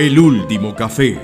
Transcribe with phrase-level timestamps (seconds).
[0.00, 1.18] El último café.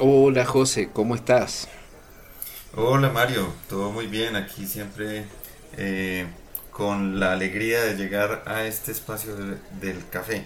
[0.00, 1.68] Hola José, ¿cómo estás?
[2.76, 5.24] Hola Mario, todo muy bien, aquí siempre
[5.76, 6.26] eh,
[6.72, 10.44] con la alegría de llegar a este espacio de- del café.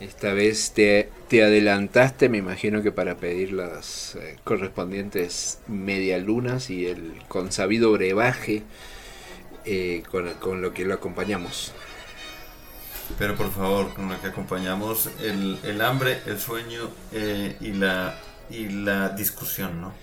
[0.00, 6.86] Esta vez te, te adelantaste, me imagino que para pedir las eh, correspondientes medialunas y
[6.86, 8.62] el consabido brebaje
[9.64, 11.72] eh, con, con lo que lo acompañamos.
[13.18, 18.18] Pero por favor, con lo que acompañamos el, el hambre, el sueño eh, y, la,
[18.50, 19.94] y la discusión, ¿no?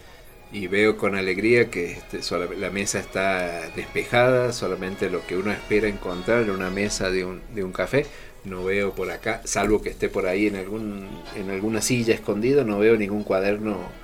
[0.52, 2.20] Y veo con alegría que este,
[2.58, 7.42] la mesa está despejada, solamente lo que uno espera encontrar en una mesa de un,
[7.56, 8.06] de un café.
[8.44, 12.64] No veo por acá, salvo que esté por ahí en, algún, en alguna silla escondido,
[12.66, 13.96] no veo ningún cuaderno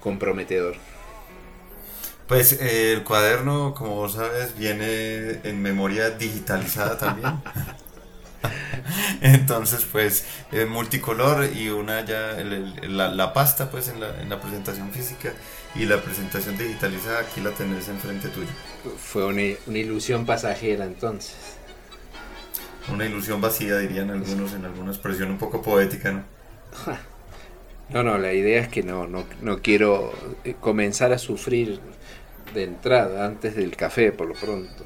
[0.00, 0.76] comprometedor.
[2.26, 7.42] Pues eh, el cuaderno, como vos sabes, viene en memoria digitalizada también.
[9.20, 14.20] Entonces, pues, eh, multicolor y una ya, el- el- la, la pasta, pues, en la,
[14.20, 15.34] en la presentación física
[15.74, 18.54] y la presentación digitalizada, aquí la tenés enfrente tuyo.
[18.96, 21.60] Fue una, una ilusión pasajera entonces.
[22.86, 26.24] Una ilusión vacía, dirían algunos, en alguna expresión un poco poética, ¿no?
[27.90, 30.12] No, no, la idea es que no, no, no quiero
[30.44, 31.80] eh, comenzar a sufrir
[32.52, 34.84] de entrada antes del café por lo pronto.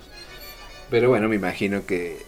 [0.88, 2.18] Pero bueno, me imagino que,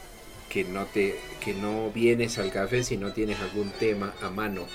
[0.49, 4.67] que no te que no vienes al café si no tienes algún tema a mano.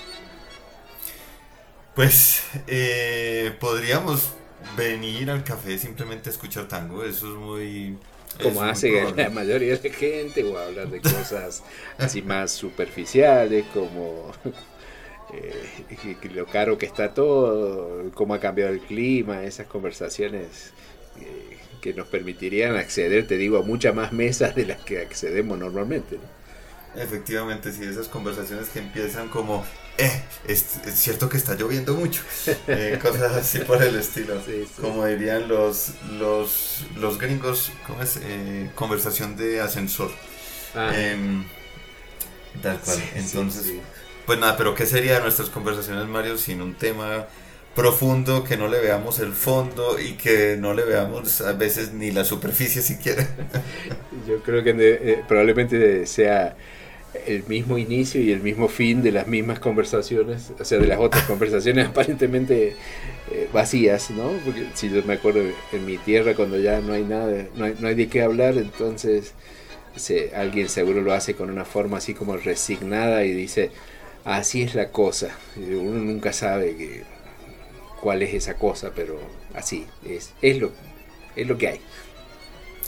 [1.94, 4.30] Pues, eh, podríamos
[4.76, 7.98] venir al café simplemente a escuchar tango, eso es muy...
[8.42, 11.62] Como hace la mayoría de gente, o hablar de cosas
[11.98, 14.32] así más superficiales, como
[15.34, 20.72] eh, lo caro que está todo, cómo ha cambiado el clima, esas conversaciones
[21.20, 25.58] eh, que nos permitirían acceder, te digo, a muchas más mesas de las que accedemos
[25.58, 26.16] normalmente.
[26.16, 26.39] ¿no?
[26.94, 29.64] Efectivamente, sí, esas conversaciones que empiezan como,
[29.96, 32.22] eh, es, es cierto que está lloviendo mucho,
[32.66, 34.40] eh, cosas así por el estilo.
[34.44, 34.72] Sí, sí.
[34.80, 38.18] Como dirían los, los, los gringos, ¿cómo es?
[38.22, 40.10] Eh, conversación de ascensor.
[40.74, 41.44] Ah, Em,
[42.62, 42.98] tal cual.
[42.98, 43.74] sí, Entonces,
[44.26, 47.26] pues nada, pero ¿qué sería nuestras conversaciones, Mario, sin un tema
[47.74, 52.10] profundo, que no le veamos el fondo y que no le veamos a veces ni
[52.10, 53.28] la superficie siquiera?
[54.10, 56.56] Yo creo que eh, probablemente sea
[57.26, 60.98] el mismo inicio y el mismo fin de las mismas conversaciones, o sea, de las
[61.00, 62.76] otras conversaciones aparentemente
[63.32, 64.30] eh, vacías, ¿no?
[64.44, 65.40] Porque si yo me acuerdo
[65.72, 68.56] en mi tierra cuando ya no hay nada, no hay, no hay de qué hablar,
[68.56, 69.34] entonces
[69.96, 73.70] se- alguien seguro lo hace con una forma así como resignada y dice,
[74.24, 75.36] así es la cosa.
[75.56, 77.02] Uno nunca sabe que-
[78.00, 79.18] cuál es esa cosa, pero
[79.54, 80.70] así es, es lo,
[81.36, 81.80] es lo que hay.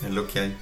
[0.04, 0.56] Es lo que hay.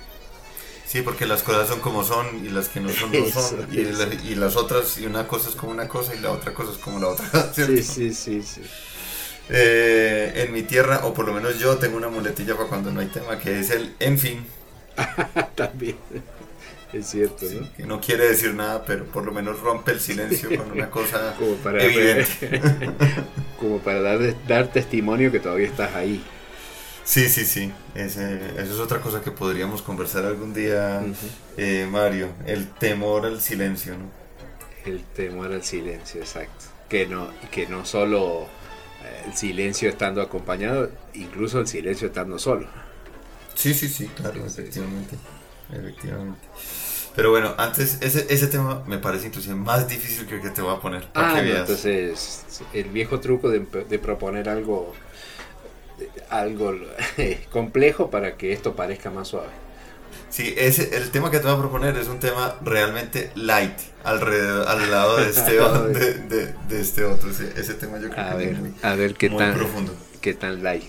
[0.90, 3.60] Sí, porque las cosas son como son y las que no son no son.
[3.70, 6.72] La- y las otras, y una cosa es como una cosa y la otra cosa
[6.72, 7.26] es como la otra.
[7.54, 7.76] ¿cierto?
[7.76, 8.62] Sí, sí, sí, sí.
[9.50, 12.98] Eh, en mi tierra, o por lo menos yo tengo una muletilla para cuando no
[13.00, 14.44] hay tema, que es el en fin.
[15.54, 15.96] También.
[16.92, 17.72] Es cierto, ¿no?
[17.76, 21.36] Que no quiere decir nada, pero por lo menos rompe el silencio con una cosa
[21.38, 22.60] Como para, evidente.
[23.60, 24.18] como para dar,
[24.48, 26.20] dar testimonio que todavía estás ahí.
[27.10, 27.72] Sí, sí, sí.
[27.96, 31.02] Ese- eso es otra cosa que podríamos conversar algún día,
[31.56, 32.28] eh, Mario.
[32.46, 34.04] El temor al silencio, ¿no?
[34.84, 36.66] El temor al silencio, exacto.
[36.88, 38.42] Que no, que no solo
[39.04, 42.68] eh, el silencio estando acompañado, incluso el silencio estando solo.
[43.56, 44.60] Sí, sí, sí, claro, Sí, sí, sí.
[44.60, 45.16] efectivamente.
[45.72, 46.38] Efectivamente.
[47.16, 50.62] Pero bueno, antes, ese, ese tema me parece inclusive más difícil que el que te
[50.62, 51.08] voy a poner.
[51.08, 51.60] Para Ah, que no, veas.
[51.68, 54.94] entonces el viejo truco de, de proponer algo
[56.28, 56.74] algo
[57.52, 59.48] complejo para que esto parezca más suave.
[60.28, 64.68] Sí, ese, el tema que te voy a proponer es un tema realmente light alrededor,
[64.68, 65.52] al lado de este,
[65.98, 67.30] de, de- de este otro.
[67.30, 69.54] Ese, ese tema yo creo A que ver, es muy, a ver qué muy tan
[69.54, 69.92] profundo.
[70.20, 70.84] qué tan light.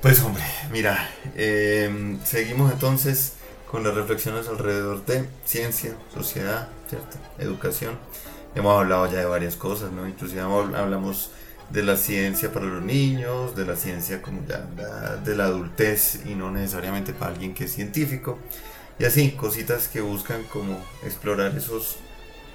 [0.00, 3.32] Pues hombre, mira, eh, seguimos entonces
[3.70, 7.16] con las reflexiones alrededor de ciencia, sociedad, ¿cierto?
[7.38, 7.98] Educación.
[8.54, 10.06] Hemos hablado ya de varias cosas, ¿no?
[10.06, 11.32] Inclusive hab- hablamos
[11.70, 16.20] de la ciencia para los niños, de la ciencia como ya la- de la adultez
[16.26, 18.38] y no necesariamente para alguien que es científico.
[18.98, 21.96] Y así, cositas que buscan como explorar esos,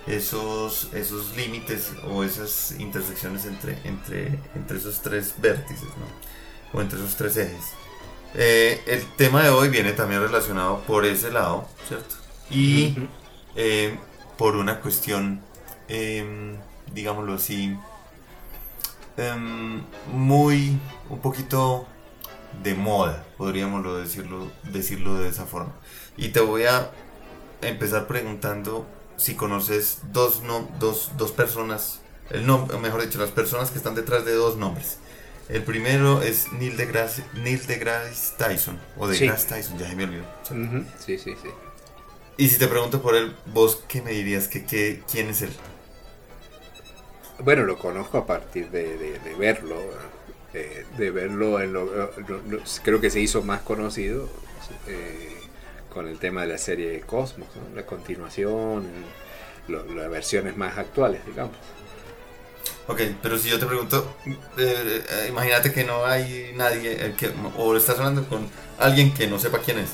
[0.07, 6.77] esos, esos límites o esas intersecciones entre, entre, entre esos tres vértices, ¿no?
[6.77, 7.63] o entre esos tres ejes.
[8.35, 12.15] Eh, el tema de hoy viene también relacionado por ese lado, ¿cierto?
[12.49, 12.95] Y
[13.55, 13.97] eh,
[14.37, 15.41] por una cuestión
[15.87, 16.57] em,
[16.93, 17.77] digámoslo así,
[19.17, 19.81] em,
[20.11, 20.77] muy,
[21.09, 21.87] un poquito
[22.61, 25.73] de moda, podríamos decirlo, decirlo de esa forma.
[26.17, 26.91] Y te voy a
[27.61, 28.85] empezar preguntando
[29.17, 33.95] si conoces dos, no, dos, dos personas, el nombre, mejor dicho, las personas que están
[33.95, 34.97] detrás de dos nombres.
[35.49, 40.23] El primero es Neil deGrasse, Neil deGrasse Tyson, o deGrasse Tyson, ya se me olvidó.
[40.99, 41.49] Sí, sí, sí.
[42.37, 44.47] Y si te pregunto por él, ¿vos qué me dirías?
[44.47, 45.51] que, que, ¿Quién es él?
[47.43, 49.75] Bueno, lo conozco a partir de, de, verlo,
[50.53, 51.89] de, verlo en lo,
[52.83, 54.29] creo que se hizo más conocido
[54.87, 55.35] eh,
[55.93, 58.87] con el tema de la serie Cosmos, la continuación,
[59.67, 61.57] las versiones más actuales, digamos.
[62.87, 67.75] Ok, pero si yo te pregunto, eh, eh, imagínate que no hay nadie, que, o
[67.75, 68.47] estás hablando con
[68.79, 69.89] alguien que no sepa quién es,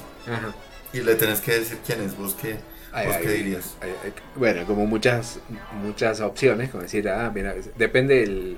[0.93, 2.59] y le tenés que decir quién es, vos qué,
[3.27, 3.75] dirías.
[4.35, 5.39] bueno, como muchas
[5.83, 8.57] muchas opciones, como decir, ah, mira, depende el,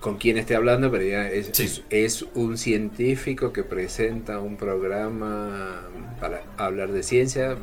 [0.00, 5.82] con quién esté hablando, pero ya es, es, un científico que presenta un programa
[6.20, 7.56] para hablar de ciencia,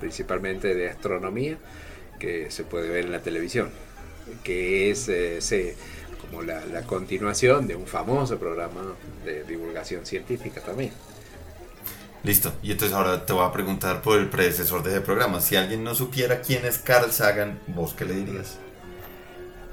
[0.00, 1.58] principalmente de astronomía,
[2.18, 3.70] que se puede ver en la televisión
[4.42, 5.74] que es eh,
[6.20, 8.94] como la, continuación de un famoso programa
[9.24, 10.92] de divulgación científica también.
[12.26, 15.40] Listo, y entonces ahora te voy a preguntar por el predecesor de ese programa.
[15.40, 18.58] Si alguien no supiera quién es Carl Sagan, ¿vos qué le dirías?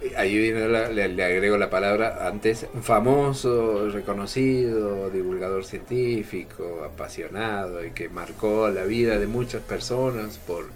[0.04, 8.08] Eh, ahí viene le, agrego la palabra antes, famoso, reconocido, divulgador científico, apasionado y que
[8.10, 10.70] marcó la vida de muchas personas por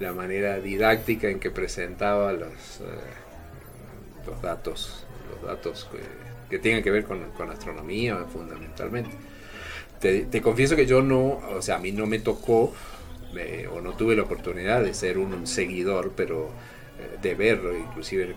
[0.00, 5.90] la manera didáctica en que presentaba los, eh, los datos, los datos
[6.48, 9.27] que, tienen que ver con, astronomía fundamentalmente.
[10.00, 12.72] Te, confieso que yo no, o sea, a mí no me tocó
[13.36, 16.50] eh, o no tuve la oportunidad de ser un, seguidor, pero
[16.98, 18.34] eh, de verlo, inclusive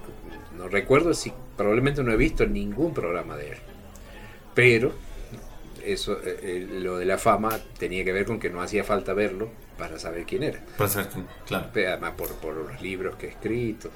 [0.58, 3.58] no recuerdo si probablemente no he visto ningún programa de él,
[4.56, 4.94] pero
[5.86, 6.19] eso,
[6.69, 10.25] lo de la fama tenía que ver con que no hacía falta verlo para saber
[10.25, 10.60] quién era.
[10.78, 11.10] Para saber
[11.48, 11.69] claro.
[11.74, 13.90] Además por, por los libros que he escrito.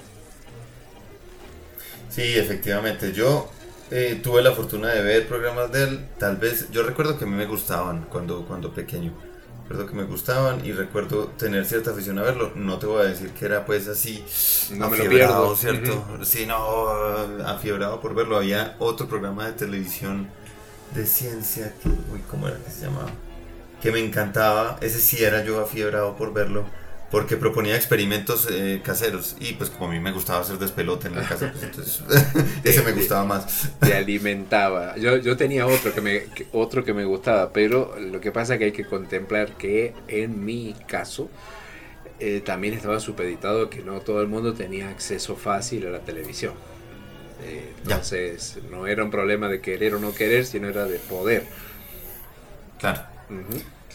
[2.10, 3.12] Sí, efectivamente.
[3.12, 3.52] Yo
[3.92, 6.06] eh, tuve la fortuna de ver programas de él.
[6.18, 9.14] Tal vez, yo recuerdo que a mí me gustaban cuando, cuando pequeño.
[9.64, 12.52] Recuerdo que me gustaban y recuerdo tener cierta afición a verlo.
[12.56, 14.24] No te voy a decir que era pues así
[14.76, 15.56] no me lo.
[15.56, 16.06] ¿cierto?
[16.24, 16.88] Sí, no,
[17.46, 18.38] afiebrado por verlo.
[18.38, 20.30] Había otro programa de televisión
[20.94, 23.10] de ciencia que, uy, ¿cómo era que se llamaba?
[23.86, 26.66] que me encantaba, ese sí era yo afiebrado por verlo,
[27.16, 31.16] porque proponía experimentos eh, caseros y pues como a mí me gustaba hacer despelote en
[31.16, 32.04] la casa, pues entonces
[32.66, 33.70] ese me gustaba más.
[33.80, 34.98] Te alimentaba.
[34.98, 38.60] Yo, yo tenía otro que, me, otro que me gustaba, pero lo que pasa es
[38.60, 41.30] que hay que contemplar que en mi caso
[42.20, 46.54] eh, también estaba supeditado que no todo el mundo tenía acceso fácil a la televisión.
[47.46, 51.46] Eh, entonces no era un problema de querer o no querer, sino era de poder.
[52.78, 53.04] Claro.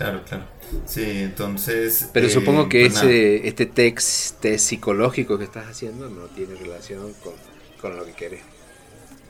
[0.01, 0.45] Claro, claro.
[0.87, 2.09] Sí, entonces...
[2.15, 7.13] Pero eh, supongo que pues ese, este test, psicológico que estás haciendo no tiene relación
[7.83, 8.41] con, lo que quieres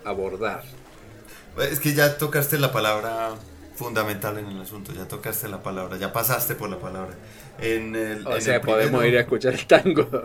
[0.05, 0.63] abordar.
[1.69, 3.35] Es que ya tocaste la palabra
[3.75, 7.17] fundamental en el asunto, ya tocaste la palabra, ya pasaste por la palabra.
[7.59, 10.09] En el, o sea, podemos ir a escuchar el tango.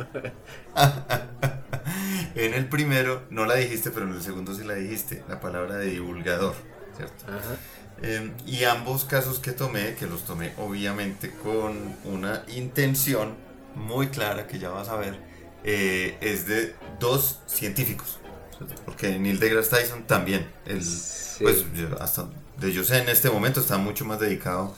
[2.35, 5.77] en el primero no la dijiste, pero en el segundo sí la dijiste, la palabra
[5.77, 6.53] de divulgador,
[6.95, 7.25] ¿cierto?
[8.01, 13.35] Em, y ambos casos que tomé, que los tomé obviamente con una intención
[13.75, 15.17] muy clara que ya vas a ver,
[15.63, 18.19] eh, es de dos científicos.
[18.85, 20.81] Porque Neil deGrasse Tyson también, el,
[21.39, 21.65] pues
[21.99, 24.73] hasta de yo sé en este momento está mucho más dedicado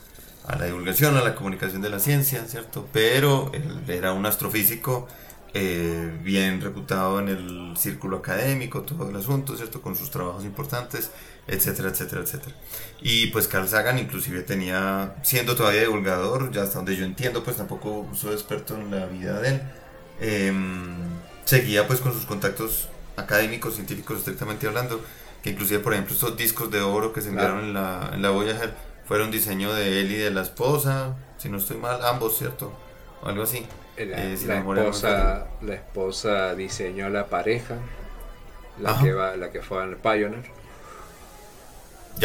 [0.48, 2.88] a la divulgación, a la comunicación de la ciencia, ¿cierto?
[2.92, 5.08] Pero él era un astrofísico
[5.54, 9.82] eh, bien reputado en el círculo académico, todo el asunto, ¿cierto?
[9.82, 11.12] Con sus trabajos importantes
[11.48, 12.56] etcétera, etcétera, etcétera.
[13.02, 17.58] Y pues Carl Sagan inclusive tenía, siendo todavía divulgador, ya hasta donde yo entiendo, pues
[17.58, 19.62] tampoco soy experto en la vida de él,
[20.20, 20.96] em,
[21.46, 25.02] seguía pues con sus contactos académicos, científicos estrictamente hablando,
[25.42, 28.30] que inclusive por ejemplo estos discos de oro que se enviaron en, la, en la
[28.32, 28.74] Voyager
[29.06, 32.74] fueron diseño de él y de la esposa, si no estoy mal, ambos, ¿cierto?
[33.22, 33.66] O algo así.
[33.98, 37.78] La, eh, esposa, la esposa diseñó la pareja,
[38.80, 40.57] la que, va, la que fue al Pioneer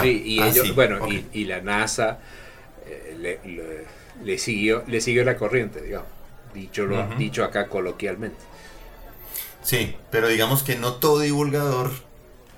[0.01, 2.19] Sí, y ah, ellos, bueno, y, la NASA
[2.87, 3.39] eh,
[4.23, 6.09] le, siguió, le siguió la corriente, digamos,
[6.55, 8.39] dicho, lo, dicho acá coloquialmente.
[9.63, 11.91] Sí, pero digamos que no todo divulgador,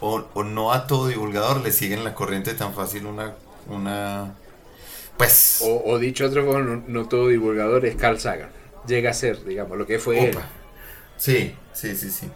[0.00, 3.34] o, no a todo divulgador le siguen la corriente tan fácil una...
[3.68, 4.34] una
[5.16, 5.62] pues...
[5.62, 8.50] O, dicho otro modo, no, todo divulgador es Carl Sagan.
[8.86, 10.38] Llega a ser, digamos, lo que fue él.
[11.16, 12.28] Sí, sí, sí, sí.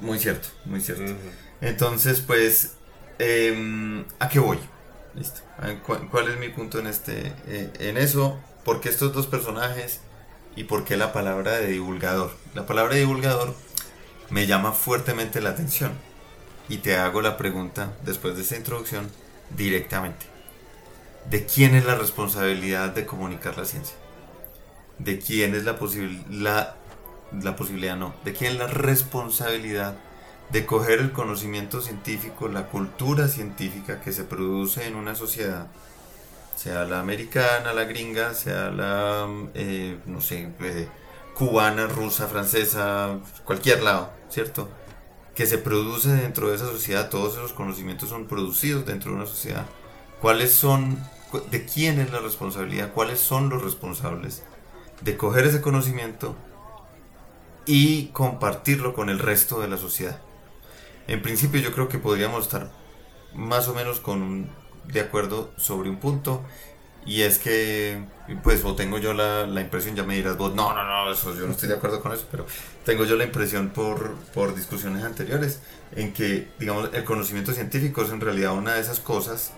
[0.00, 1.12] Muy cierto, muy cierto.
[1.60, 2.74] Entonces, pues,
[3.22, 4.58] em, ¿a qué voy?
[5.14, 5.42] Listo.
[6.10, 8.38] ¿Cuál es mi punto en este, eh, en eso?
[8.64, 10.00] ¿Por qué estos dos personajes
[10.56, 12.32] y por qué la palabra de divulgador?
[12.54, 13.54] La palabra divulgador
[14.30, 15.92] me llama fuertemente la atención
[16.68, 19.10] y te hago la pregunta después de esta introducción
[19.56, 20.26] directamente.
[21.30, 23.96] ¿De quién es la responsabilidad de comunicar la ciencia?
[24.98, 25.78] ¿De quién es la,
[26.30, 26.76] la,
[27.40, 27.96] la posibilidad?
[27.96, 28.14] No.
[28.24, 29.94] ¿De quién es la responsabilidad
[30.50, 35.68] de coger el conocimiento científico, la cultura científica que se produce en una sociedad,
[36.56, 40.88] sea la americana, la gringa, sea la, eh, no sé, eh,
[41.34, 44.68] cubana, rusa, francesa, cualquier lado, ¿cierto?
[45.34, 49.26] Que se produce dentro de esa sociedad, todos esos conocimientos son producidos dentro de una
[49.26, 49.66] sociedad.
[50.20, 50.98] ¿Cuáles son,
[51.50, 52.92] de quién es la responsabilidad?
[52.92, 54.42] ¿Cuáles son los responsables
[55.00, 56.36] de coger ese conocimiento
[57.64, 60.20] y compartirlo con el resto de la sociedad?
[61.08, 62.70] En principio yo creo que podríamos estar
[63.34, 64.50] más o menos con
[64.84, 66.42] de acuerdo sobre un punto
[67.04, 68.04] y es que
[68.42, 71.46] pues o tengo yo la, impresión ya me dirás vos no no no eso yo
[71.46, 72.46] no estoy de acuerdo con eso pero
[72.84, 75.60] tengo yo la impresión por, por discusiones anteriores
[75.94, 79.52] en que digamos el conocimiento científico es en realidad una de esas cosas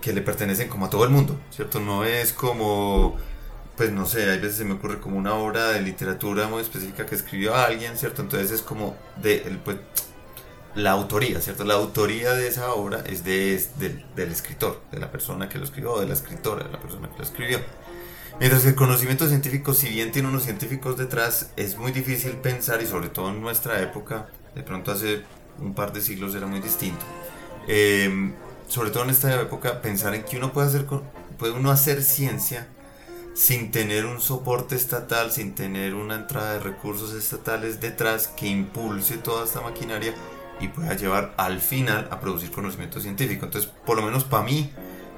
[0.00, 3.16] que le pertenecen como a todo el mundo cierto no es como
[3.78, 7.06] pues no sé, hay veces se me ocurre como una obra de literatura muy específica
[7.06, 8.22] que escribió alguien, ¿cierto?
[8.22, 9.76] Entonces es como de, pues,
[10.78, 11.64] la autoría, ¿cierto?
[11.64, 13.60] La autoría de esa obra es de,
[14.14, 17.18] del escritor, de la persona que lo escribió, de la escritora, de la persona que
[17.18, 17.60] lo escribió.
[18.38, 22.80] Mientras que el conocimiento científico, si bien tiene unos científicos detrás, es muy difícil pensar,
[22.80, 25.22] y sobre todo en nuestra época, de pronto hace
[25.60, 27.04] un par de siglos era muy distinto.
[27.66, 28.34] Em,
[28.68, 30.86] sobre todo en esta época, pensar en que uno puede hacer,
[31.38, 32.68] puede uno hacer ciencia
[33.34, 39.16] sin tener un soporte estatal, sin tener una entrada de recursos estatales detrás que impulse
[39.16, 40.14] toda esta maquinaria
[40.60, 43.44] y pueda llevar al final a producir conocimiento científico.
[43.44, 44.72] Entonces, por lo menos para mí,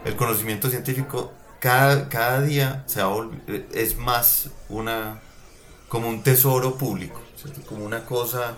[0.05, 3.03] el conocimiento científico cada, cada día se
[3.73, 5.21] es más una
[5.89, 7.21] como un tesoro público,
[7.69, 8.55] como una cosa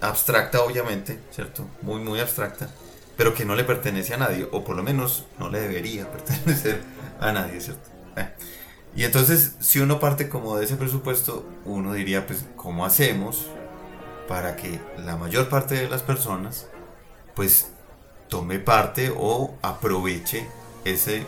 [0.00, 1.66] abstracta obviamente, ¿cierto?
[1.82, 2.68] Muy, muy abstracta,
[3.16, 6.82] pero que no le pertenece a nadie, o por lo menos no le debería pertenecer
[7.18, 7.88] a nadie, ¿cierto?
[8.16, 8.28] Eh.
[8.94, 13.46] Y entonces, si uno parte como de ese presupuesto, uno diría, pues, ¿cómo hacemos
[14.30, 16.68] para que la mayor parte de las personas
[17.34, 17.72] pues
[18.28, 20.46] tome parte o aproveche
[20.84, 21.26] ese,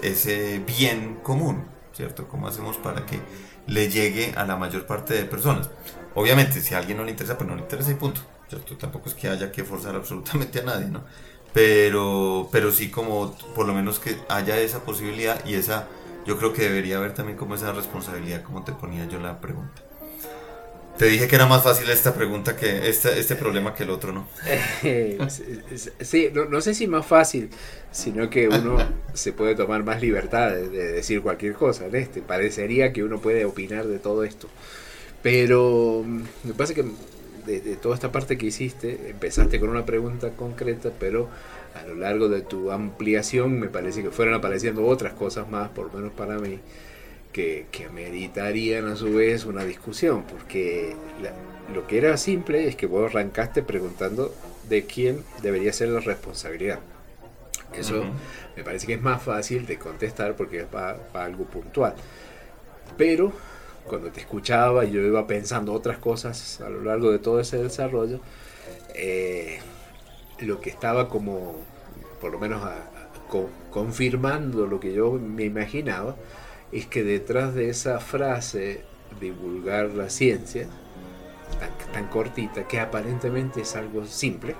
[0.00, 2.28] ese bien común, ¿cierto?
[2.28, 3.20] ¿Cómo hacemos para que
[3.66, 5.68] le llegue a la mayor parte de personas?
[6.14, 8.74] Obviamente, si a alguien no le interesa, pues no le interesa y punto, ¿cierto?
[8.78, 11.04] Tampoco es que haya que forzar absolutamente a nadie, ¿no?
[11.52, 15.88] Pero, pero sí como por lo menos que haya esa posibilidad y esa,
[16.24, 19.89] yo creo que debería haber también como esa responsabilidad, como te ponía yo la pregunta.
[21.00, 24.12] Te dije que era más fácil esta pregunta que este, este problema que el otro,
[24.12, 24.28] ¿no?
[24.82, 27.48] sí, no, sé si más fácil,
[27.90, 28.76] sino que uno
[29.14, 32.20] se puede tomar más libertad de, decir cualquier cosa en este.
[32.20, 34.50] Parecería que uno puede opinar de todo esto.
[35.22, 36.84] Pero mm, me pasa que
[37.46, 41.30] de, de, toda esta parte que hiciste, empezaste con una pregunta concreta, pero
[41.82, 45.86] a lo largo de tu ampliación me parece que fueron apareciendo otras cosas más, por
[45.86, 46.60] lo menos para mí
[47.32, 50.94] que, que meditarían a su vez una discusión, porque
[51.74, 54.34] lo que era simple es que vos arrancaste preguntando
[54.68, 56.80] de quién debería ser la responsabilidad.
[57.74, 58.02] Eso
[58.56, 61.94] me parece que es más fácil de contestar porque es para, algo puntual.
[62.96, 63.32] Pero
[63.86, 67.62] cuando te escuchaba y yo iba pensando otras cosas a lo largo de todo ese
[67.62, 68.20] desarrollo,
[68.94, 69.60] eh,
[70.40, 71.54] lo que estaba como,
[72.20, 72.62] por lo menos
[73.70, 76.16] confirmando lo que yo me imaginaba,
[76.72, 78.82] es que detrás de esa frase
[79.20, 80.68] divulgar la ciencia,
[81.92, 84.54] tan, cortita, que aparentemente es algo simple,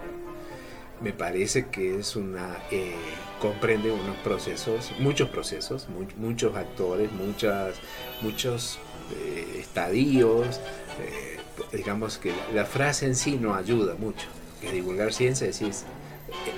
[1.01, 2.95] me parece que es una eh,
[3.41, 5.89] comprende unos procesos, muchos procesos,
[6.19, 7.77] muchos actores, muchas,
[8.21, 8.79] muchos
[9.17, 10.61] eh, estadios.
[11.01, 11.39] Eh,
[11.73, 14.27] digamos que la, frase en sí no ayuda mucho.
[14.61, 15.85] Que divulgar ciencia es,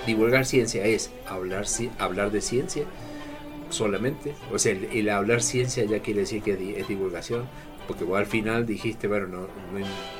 [0.05, 1.65] divulgar ciencia es hablar,
[1.99, 2.83] hablar de ciencia
[3.73, 4.35] solamente.
[4.51, 7.47] O sea, el, hablar ciencia ya quiere decir que es divulgación,
[7.87, 9.47] porque vos al final dijiste, bueno, no,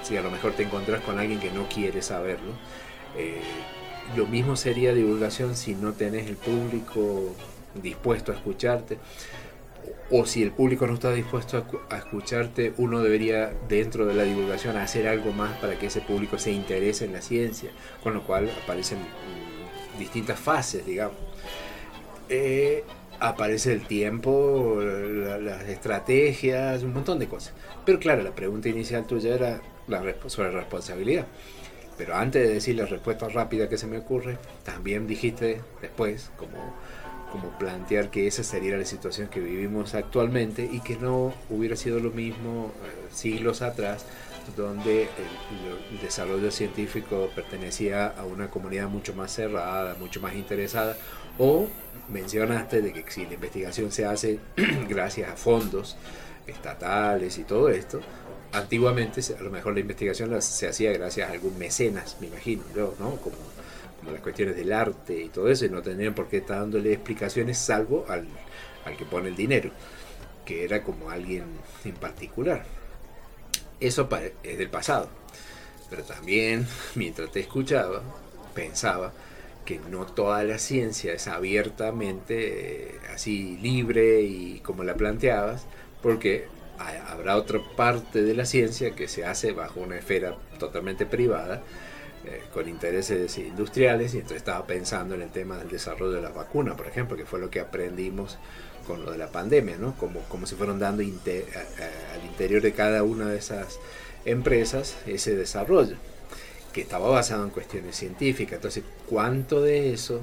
[0.03, 2.51] si a lo mejor te encontrás con alguien que no quiere saberlo.
[3.17, 3.41] Eh,
[4.17, 7.33] lo mismo sería divulgación si no tenés el público
[7.81, 8.98] dispuesto a escucharte.
[10.12, 14.77] O si el público no está dispuesto a, escucharte, uno debería dentro de la divulgación
[14.77, 18.50] hacer algo más para que ese público se interese en la ciencia, con lo cual
[18.63, 19.00] aparecen
[19.98, 21.17] distintas fases, digamos.
[22.29, 22.83] Eh,
[23.24, 27.53] aparece el tiempo, las estrategias, un montón de cosas.
[27.86, 31.25] Pero claro, la pregunta inicial tuya era la, sobre responsabilidad.
[31.98, 36.75] Pero antes de decir la respuesta rápida que se me ocurre, también dijiste después, como,
[37.32, 42.01] como plantear que esa sería la situación que vivimos actualmente y que no hubiera sido
[42.01, 44.06] lo mismo eh, siglos atrás,
[44.58, 50.98] donde el, desarrollo científico pertenecía a una comunidad mucho más cerrada, mucho más interesada,
[51.38, 51.68] o
[52.10, 54.40] mencionaste de que si la investigación se hace
[54.90, 55.96] gracias a fondos
[56.46, 58.02] estatales y todo esto,
[58.52, 62.96] antiguamente a lo mejor la investigación se hacía gracias a algún mecenas, me imagino yo,
[63.00, 63.18] ¿no?
[63.18, 63.36] Como,
[64.12, 67.58] las cuestiones del arte y todo eso, y no tendrían por qué estar dándole explicaciones
[67.58, 68.28] salvo al,
[68.84, 69.72] al que pone el dinero,
[70.44, 71.46] que era como alguien
[71.86, 72.66] en particular.
[73.80, 74.10] Eso
[74.44, 75.08] es del pasado.
[75.90, 78.04] Pero también, mientras te escuchaba,
[78.54, 79.13] pensaba
[79.65, 85.65] que no toda la ciencia es abiertamente eh, así libre y como la planteabas,
[86.01, 86.48] porque
[87.08, 91.62] habrá otra parte de la ciencia que se hace bajo una esfera totalmente privada,
[92.25, 96.29] eh, con intereses industriales, y entonces estaba pensando en el tema del desarrollo de la
[96.29, 98.38] vacuna, por ejemplo, que fue lo que aprendimos
[98.88, 99.96] con lo de la pandemia, ¿no?
[99.96, 103.79] Como, como se fueron dando al interior de cada una de esas
[104.25, 105.96] empresas ese desarrollo,
[106.74, 108.56] que estaba basado en cuestiones científicas.
[108.56, 110.22] Entonces, ¿cuánto de eso?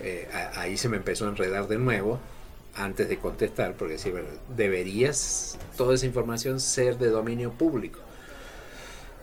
[0.00, 2.18] Eh, ahí se me empezó a enredar de nuevo
[2.76, 8.00] antes de contestar, porque sí, bueno, deberías toda esa información ser de dominio público.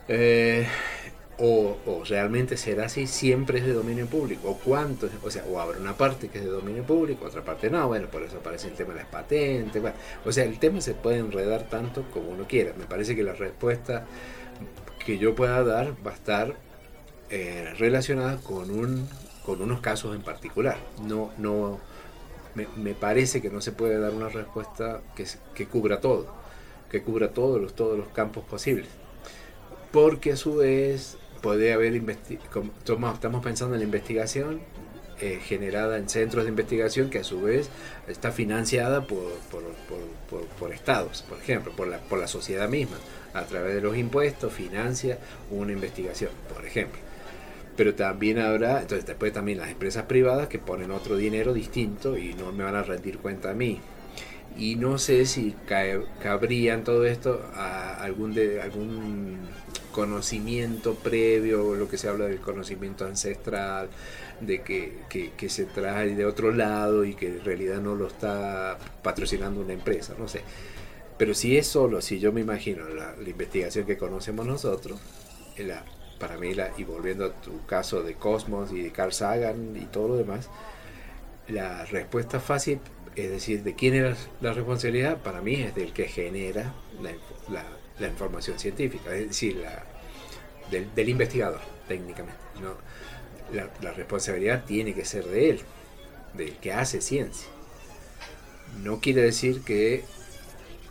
[0.08, 0.66] Eh,
[1.38, 5.78] o, realmente será así, siempre es de dominio público, o cuánto, o sea, o habrá
[5.78, 8.74] una parte que es de dominio público, otra parte no, bueno, por eso aparece el
[8.74, 9.82] tema de las patentes,
[10.24, 13.32] o sea, el tema se puede enredar tanto como uno quiera, me parece que la
[13.32, 14.06] respuesta
[15.04, 16.54] que yo pueda dar va a estar
[17.30, 19.08] eh, relacionada con, un,
[19.44, 21.80] con unos casos en particular, no, no,
[22.54, 26.26] me, parece que no se puede dar una respuesta que, que cubra todo,
[26.90, 28.88] que cubra todos los, todos los campos posibles.
[29.90, 34.60] Porque a su vez puede haber estamos pensando en la investigación
[35.22, 37.70] eh, generada en centros de investigación que a su vez
[38.08, 39.30] está financiada por,
[40.58, 42.96] por, estados, por ejemplo, por la, por la sociedad misma.
[43.32, 45.18] A través de los impuestos financia
[45.52, 47.00] una investigación, por ejemplo.
[47.76, 52.34] Pero también habrá, entonces después también las empresas privadas que ponen otro dinero distinto y
[52.34, 53.80] no me van a rendir cuenta a mí.
[54.58, 55.54] Y no sé si
[56.20, 59.38] cabría en todo esto a algún, de, algún
[59.92, 63.88] conocimiento previo, lo que se habla del conocimiento ancestral,
[64.40, 69.60] de que, se trae de otro lado y que en realidad no lo está patrocinando
[69.60, 70.42] una empresa, no sé.
[71.18, 75.00] Pero si es solo, si yo me imagino la, investigación que conocemos nosotros,
[76.18, 80.08] para mí, y volviendo a tu caso de Cosmos y de Carl Sagan y todo
[80.08, 80.48] lo demás,
[81.48, 82.80] la respuesta fácil,
[83.14, 87.10] es decir, de quién era la responsabilidad, para mí es del que genera la
[87.50, 87.64] la
[88.00, 89.84] información científica, es decir, la,
[90.70, 92.40] del, investigador, técnicamente.
[92.60, 92.76] ¿no?
[93.52, 95.60] La, responsabilidad tiene que ser de él,
[96.34, 97.48] del que hace ciencia.
[98.82, 100.04] No quiere decir que,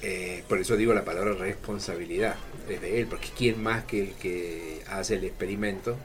[0.02, 2.36] eh, por eso digo la palabra responsabilidad,
[2.70, 5.98] es de él, porque ¿quién más que el que hace el experimento?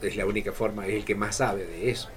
[0.00, 2.08] Es la única forma, es el que más sabe de eso.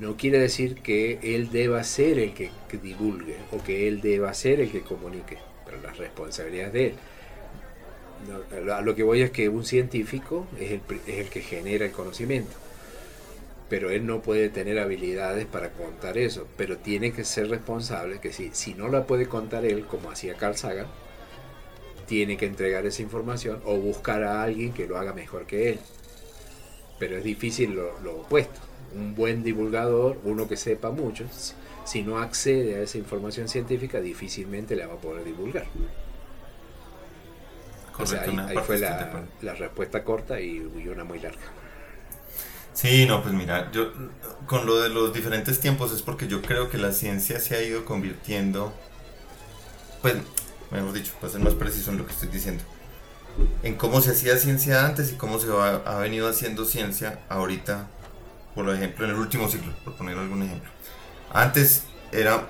[0.00, 2.50] No quiere decir que él deba ser el que
[2.82, 5.38] divulgue o que él deba ser el que comunique
[5.80, 8.70] las responsabilidades de él.
[8.70, 11.92] a lo que voy es que un científico es el, es el, que genera el
[11.92, 12.52] conocimiento,
[13.68, 18.32] pero él no puede tener habilidades para contar eso, pero tiene que ser responsable, que
[18.32, 20.86] si, si no la puede contar él, como hacía Carl Sagan,
[22.06, 25.78] tiene que entregar esa información o buscar a alguien que lo haga mejor que él.
[26.98, 28.60] Pero es difícil lo, lo opuesto.
[28.94, 31.24] Un buen divulgador, uno que sepa mucho,
[31.84, 35.66] si no accede a esa información científica, difícilmente la va a poder divulgar.
[37.98, 41.42] o sea, ahí, fue la, la, respuesta corta y, una muy larga.
[42.74, 43.92] Sí, no, pues mira, yo
[44.46, 47.62] con lo de los diferentes tiempos es porque yo creo que la ciencia se ha
[47.62, 48.72] ido convirtiendo,
[50.00, 50.14] pues,
[50.70, 52.64] mejor dicho, para ser más preciso en lo que estoy diciendo,
[53.62, 57.88] en cómo se hacía ciencia antes y cómo se ha venido haciendo ciencia ahorita,
[58.54, 60.70] por ejemplo, en el último ciclo, por poner algún ejemplo.
[61.32, 62.48] Antes era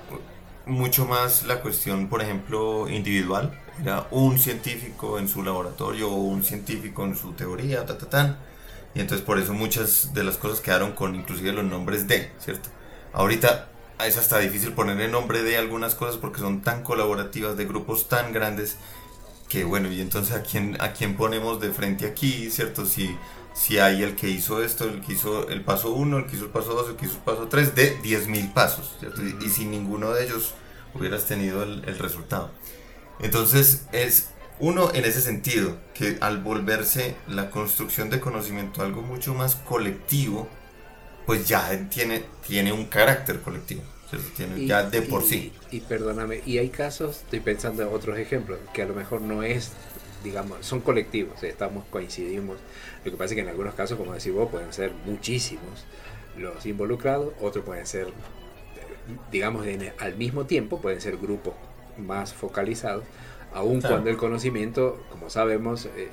[0.67, 3.59] mucho más la cuestión, por ejemplo, individual.
[3.81, 8.39] Era un científico en su laboratorio o un científico en su teoría, ta, ta.
[8.95, 12.69] Y entonces por eso muchas de las cosas quedaron con inclusive los nombres de, ¿cierto?
[13.13, 13.69] Ahorita
[14.05, 18.09] es hasta difícil poner el nombre de algunas cosas porque son tan colaborativas de grupos
[18.09, 18.77] tan grandes
[19.49, 22.87] que bueno, y entonces a quién, a quién ponemos de frente aquí, ¿cierto?
[22.87, 23.15] Si
[23.55, 26.47] si hay el que hizo esto, el que hizo el paso 1, el que hizo
[26.47, 28.97] el paso 2, el que hizo el paso 3, de 10.000 pasos,
[29.41, 30.55] y, sin ninguno de ellos
[30.95, 32.51] hubieras tenido el, resultado.
[33.21, 39.35] Entonces es Uno, en ese sentido, que al volverse la construcción de conocimiento algo mucho
[39.35, 40.49] más colectivo,
[41.27, 43.83] pues ya tiene, tiene un carácter colectivo.
[44.37, 45.53] Tiene ya de por sí.
[45.71, 49.43] Y perdóname, y hay casos, estoy pensando en otros ejemplos, que a lo mejor no
[49.43, 49.71] es,
[50.23, 52.59] digamos, son colectivos, estamos, coincidimos.
[53.05, 55.85] Lo que pasa es que en algunos casos, como decís vos, pueden ser muchísimos
[56.37, 58.09] los involucrados, otros pueden ser,
[59.31, 59.67] digamos,
[59.99, 61.55] al mismo tiempo, pueden ser grupos
[61.99, 63.05] más focalizados
[63.55, 66.09] aun cuando el conocimiento, como sabemos, eh,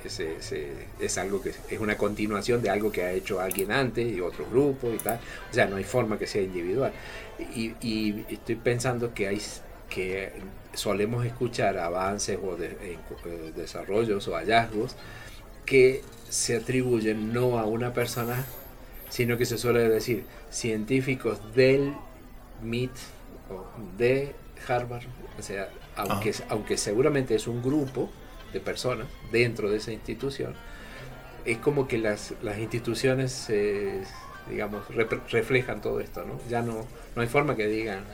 [1.00, 4.46] es, algo que es una continuación de algo que ha hecho alguien antes y otro
[4.50, 5.18] grupo y tal.
[5.50, 6.92] O sea, no hay forma que sea individual.
[7.38, 9.40] Y, estoy pensando que hay
[9.88, 10.32] que
[10.74, 12.98] solemos escuchar avances o eh,
[13.54, 14.96] desarrollos o hallazgos
[15.66, 18.44] que se atribuyen no a una persona,
[19.08, 21.94] sino que se suele decir científicos del
[22.62, 22.92] MIT
[23.50, 24.34] o de
[24.68, 25.04] Harvard,
[25.38, 28.10] o sea, aunque, aunque seguramente es un grupo
[28.52, 30.54] de personas dentro de esa institución,
[31.44, 33.50] es como que las, las instituciones,
[34.48, 34.82] digamos,
[35.30, 36.38] reflejan todo esto, ¿no?
[36.48, 38.04] Ya no, no hay forma que digan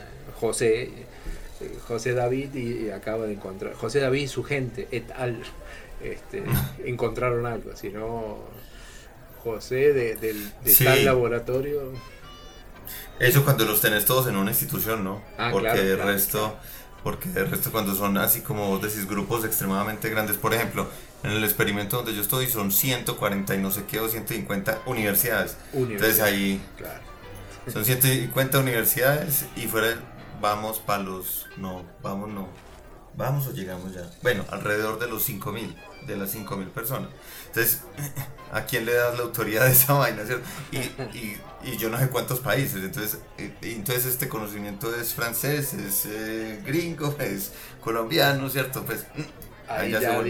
[0.40, 1.06] José, eh,
[1.86, 5.42] José David y, acaba de encontrar, José David y su gente, et al,
[6.02, 6.44] este,
[6.84, 8.38] encontraron algo, sino
[9.42, 10.34] José de,
[10.84, 11.92] tal laboratorio.
[13.18, 15.22] Eso cuando los tenés todos en una institución, ¿no?
[15.38, 16.56] Ah, Porque el resto
[17.06, 20.88] porque el resto cuando son así como vos decís grupos extremadamente grandes, por ejemplo,
[21.22, 25.56] en el experimento donde yo estoy son 140 y no sé qué o 150 universidades.
[25.72, 26.60] Entonces ahí
[27.72, 29.94] son 150 universidades y fuera
[30.40, 32.48] vamos para los no, vamos no.
[33.16, 34.10] Vamos o llegamos ya.
[34.22, 35.74] Bueno, alrededor de los 5000,
[36.06, 37.08] de las 5000 personas.
[37.46, 37.80] Entonces,
[38.52, 40.22] ¿a quién le das la autoridad de esa vaina?
[40.70, 40.76] Y,
[41.16, 42.84] y, y, yo no sé cuántos países.
[42.84, 43.20] Entonces,
[43.62, 48.84] entonces este conocimiento es francés, es eh, gringo, es colombiano, ¿cierto?
[48.84, 50.20] Pues mm, ahí, ya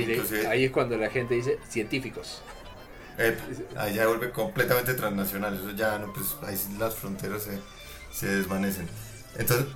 [0.48, 2.40] ahí es cuando la gente dice científicos.
[3.76, 5.56] ahí ya vuelve completamente transnacional.
[5.56, 7.58] Eso ya no, pues ahí las fronteras se,
[8.12, 8.88] se desvanecen.
[9.36, 9.66] Entonces,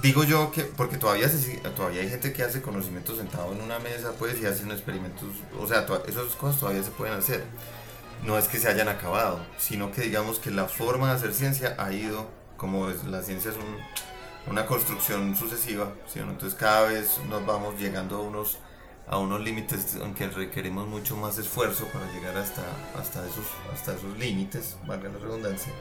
[0.00, 3.78] Digo yo que, porque todavía, se, todavía hay gente que hace conocimiento sentado en una
[3.78, 5.28] mesa, pues, y hacen experimentos,
[5.58, 7.44] o sea, esas cosas todavía se pueden hacer.
[8.24, 11.76] No es que se hayan acabado, sino que digamos que la forma de hacer ciencia
[11.78, 12.26] ha ido,
[12.56, 13.56] como la ciencia es
[14.46, 16.20] una construcción sucesiva, ¿sí?
[16.20, 18.58] entonces cada vez nos vamos llegando a unos,
[19.06, 22.62] a unos límites en que requerimos mucho más esfuerzo para llegar hasta,
[22.98, 25.72] hasta, esos, hasta esos límites, valga la redundancia.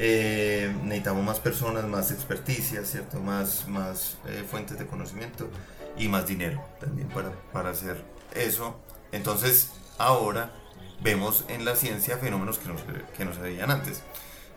[0.00, 3.18] Eh, necesitamos más personas, más experticia, ¿cierto?
[3.20, 5.50] Más, más eh, fuentes de conocimiento
[5.98, 8.78] y más dinero también para, para hacer eso.
[9.10, 10.52] Entonces, ahora
[11.00, 12.76] vemos en la ciencia fenómenos que no,
[13.16, 14.02] que no se veían antes.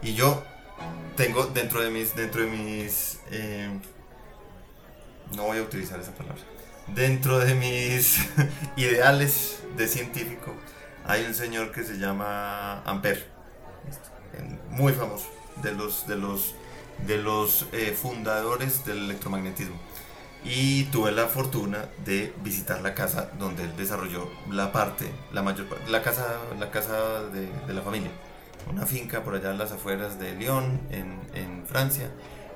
[0.04, 0.44] Y yo
[1.18, 3.68] tengo dentro de mis, dentro de mis, eh,
[5.36, 6.42] no voy a utilizar esa palabra,
[6.88, 8.20] dentro de mis
[8.76, 10.56] ideales de científico,
[11.06, 13.24] hay un señor que se llama Ampère
[14.70, 15.28] muy famoso,
[15.62, 16.56] de los, de los,
[17.06, 19.76] de los eh, fundadores del electromagnetismo.
[20.44, 25.68] Y tuve la fortuna de visitar la casa donde él desarrolló la parte, la mayor
[25.88, 26.26] la casa,
[26.60, 28.10] la casa de, la familia.
[28.70, 32.10] Una finca por allá en las afueras de Lyon, en, en Francia,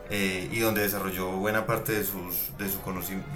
[0.10, 3.28] eh, y donde desarrolló buena parte de, sus, de, su conocimiento,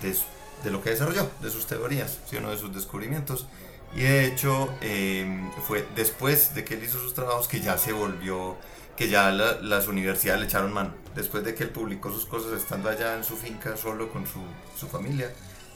[0.63, 2.37] de, lo que desarrolló, de sus teorías, ¿sí?
[2.37, 3.47] de sus descubrimientos.
[3.95, 7.91] Y de hecho em, fue después de que él hizo sus trabajos que ya se
[7.91, 8.57] volvió,
[8.95, 10.93] que ya las universidades le echaron mano.
[11.15, 14.39] Después de que él publicó sus cosas estando allá en su finca solo con su,
[14.77, 15.31] su familia,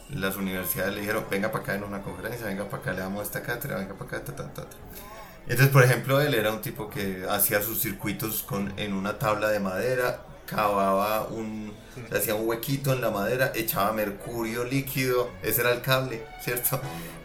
[0.09, 3.23] las universidades le dijeron, venga para acá en una conferencia, venga para acá, le damos
[3.23, 4.67] esta cátedra, venga para acá, ta, ta, ta.
[5.43, 9.49] Entonces, por ejemplo, él era un tipo que hacía sus circuitos con, en una tabla
[9.49, 10.21] de madera,
[10.53, 11.73] cavaba un,
[12.15, 16.79] hacía un huequito en la madera, echaba mercurio líquido, ese era el cable, ¿cierto?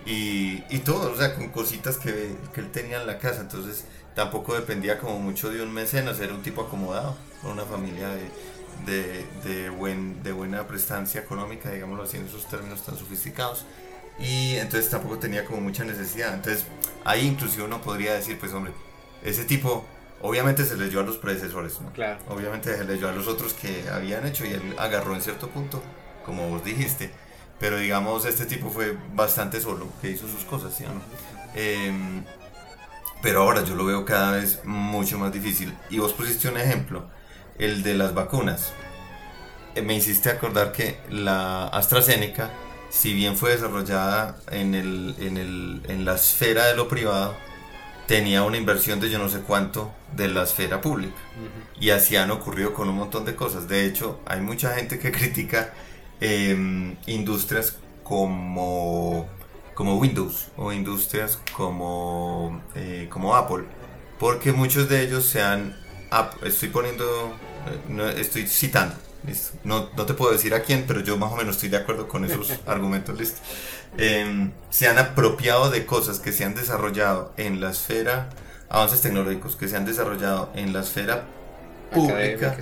[0.06, 3.84] Y, y todo, o sea, con cositas que, que, él tenía en la casa, entonces
[4.14, 8.30] tampoco dependía como mucho de un mecenas, era un tipo acomodado, con una familia de,
[8.86, 13.64] de, de, buen, de buena prestancia económica, digámoslo así en esos términos tan sofisticados.
[14.18, 16.34] Y entonces tampoco tenía como mucha necesidad.
[16.34, 16.64] Entonces
[17.04, 18.72] ahí inclusive uno podría decir, pues hombre,
[19.22, 19.84] ese tipo
[20.20, 21.92] Obviamente se leyó a los predecesores, ¿no?
[21.92, 22.18] Claro.
[22.28, 25.83] Obviamente se leyó a los otros que habían hecho y él agarró en cierto punto,
[26.24, 27.12] como vos dijiste.
[27.61, 30.85] Pero digamos, este tipo fue bastante solo, que hizo sus cosas, ¿sí?
[30.85, 31.00] ¿no?
[31.54, 32.24] Em,
[33.22, 35.76] pero ahora yo lo veo cada vez mucho más difícil.
[35.90, 37.04] Y vos pusiste un ejemplo,
[37.59, 38.72] el de las vacunas.
[39.74, 42.50] Eh, me hiciste acordar que la AstraZeneca,
[42.90, 47.37] si bien fue desarrollada en, el, en, el, en la esfera de lo privado,
[48.09, 51.14] tenía una inversión de yo no sé cuánto de la esfera pública.
[51.79, 53.68] Y así han ocurrido con un montón de cosas.
[53.68, 55.73] De hecho, hay mucha gente que critica
[56.21, 59.29] em, industrias como
[59.79, 63.62] como Windows o industrias como, eh, como Apple,
[64.18, 65.77] porque muchos de ellos se han,
[66.42, 67.33] estoy poniendo,
[67.88, 68.97] no, estoy citando,
[69.64, 72.08] No, no, te puedo decir a quién, pero yo más o menos estoy de acuerdo
[72.08, 73.18] con esos argumentos.
[73.18, 73.40] ¿listo?
[73.96, 78.30] Em, se han apropiado de cosas que se han desarrollado en la esfera,
[78.68, 81.24] avances tecnológicos que se han desarrollado en la esfera
[81.90, 82.56] pública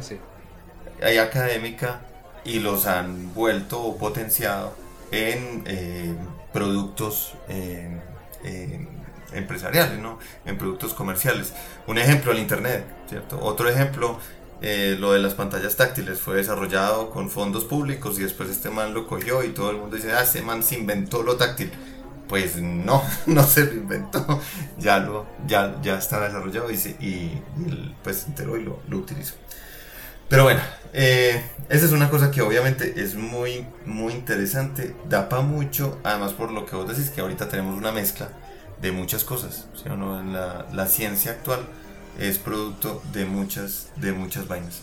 [1.01, 2.01] y académica
[2.45, 4.75] y los han vuelto o potenciado
[5.11, 6.15] en eh,
[6.53, 8.01] productos eh,
[8.45, 8.87] eh,
[9.33, 10.19] empresariales, ¿no?
[10.45, 11.53] en productos comerciales.
[11.87, 13.39] Un ejemplo, el Internet, ¿cierto?
[13.41, 14.19] Otro ejemplo,
[14.61, 19.07] lo de las pantallas táctiles fue desarrollado con fondos públicos y después este man lo
[19.07, 21.71] cogió y todo el mundo dice, ah, este man se inventó lo táctil.
[22.29, 24.41] Pues no, no se lo inventó,
[24.79, 27.43] ya, lo, ya, ya está desarrollado y, y,
[28.03, 29.35] pues se enteró y lo, lo utilizó.
[30.29, 30.61] Pero bueno,
[30.93, 36.33] eh, esa es una cosa que obviamente es muy, muy interesante, da para mucho, además
[36.33, 38.31] por lo que vos decís que ahorita tenemos una mezcla
[38.81, 40.23] de muchas cosas, ¿sí o no?
[40.25, 41.61] la, la, ciencia actual
[42.19, 44.81] es producto de muchas, de muchas vainas.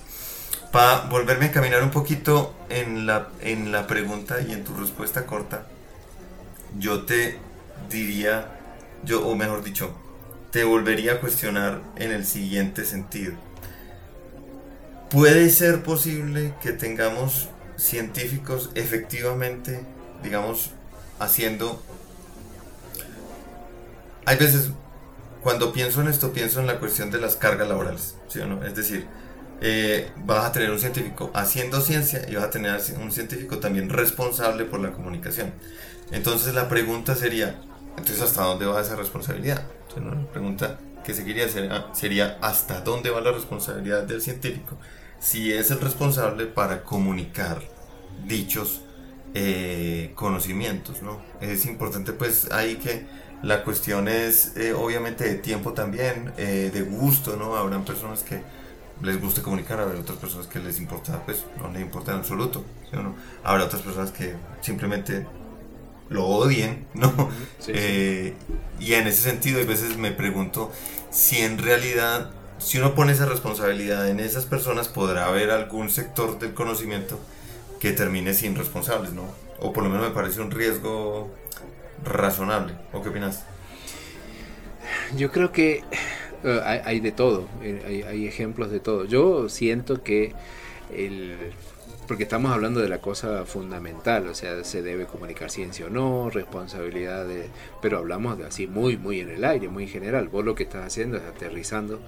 [0.71, 5.25] Para volverme a caminar un poquito en la, en la pregunta y en tu respuesta
[5.25, 5.67] corta,
[6.79, 7.37] yo te
[7.89, 8.59] diría,
[9.03, 9.95] yo, o mejor dicho,
[10.51, 13.33] te volvería a cuestionar en el siguiente sentido
[15.13, 19.85] puede ser posible que tengamos científicos efectivamente,
[20.23, 20.71] digamos,
[21.19, 21.81] haciendo...
[24.25, 24.71] Hay veces,
[25.43, 28.63] cuando pienso en esto, pienso en la cuestión de las cargas laborales, ¿sí o no?
[28.63, 29.07] Es decir,
[29.61, 33.89] eh, vas a tener un científico haciendo ciencia y vas a tener un científico también
[33.89, 35.53] responsable por la comunicación.
[36.11, 37.61] Entonces la pregunta sería,
[37.97, 39.63] entonces ¿hasta dónde va esa responsabilidad?
[39.89, 44.77] Entonces, La pregunta que seguiría sería, sería, ¿hasta dónde va la responsabilidad del científico?
[45.23, 47.61] si es el responsable para comunicar
[48.27, 48.81] dichos
[49.33, 51.21] eh, conocimientos, ¿no?
[51.39, 53.05] Es importante pues ahí que
[53.43, 57.55] la cuestión es eh, obviamente de tiempo también, eh, de gusto, ¿no?
[57.55, 58.41] Habrán personas que
[59.01, 62.63] les guste comunicar, habrá otras personas que les importa, pues no les importa en absoluto,
[62.89, 63.15] ¿sí no?
[63.43, 65.27] Habrá otras personas que simplemente
[66.09, 67.29] lo odien, ¿no?
[67.67, 70.71] y en ese sentido, a veces me pregunto
[71.11, 76.39] si en realidad si uno pone esa responsabilidad en esas personas, podrá haber algún sector
[76.39, 77.19] del conocimiento
[77.79, 79.23] que termine sin responsables, ¿no?
[79.59, 81.29] O por lo menos me parece un riesgo
[82.03, 82.73] razonable.
[82.91, 83.45] ¿O qué opinas?
[85.15, 85.83] Yo creo que
[86.43, 89.05] eh, hay, de todo, eh, hay, ejemplos de todo.
[89.05, 90.33] Yo siento que
[90.93, 91.35] el,
[92.07, 96.29] porque estamos hablando de la cosa fundamental, o sea, se debe comunicar ciencia o no,
[96.29, 97.49] responsabilidad de,
[97.81, 100.27] pero hablamos de así muy, muy en el aire, muy en general.
[100.27, 102.01] Vos lo que estás haciendo es aterrizando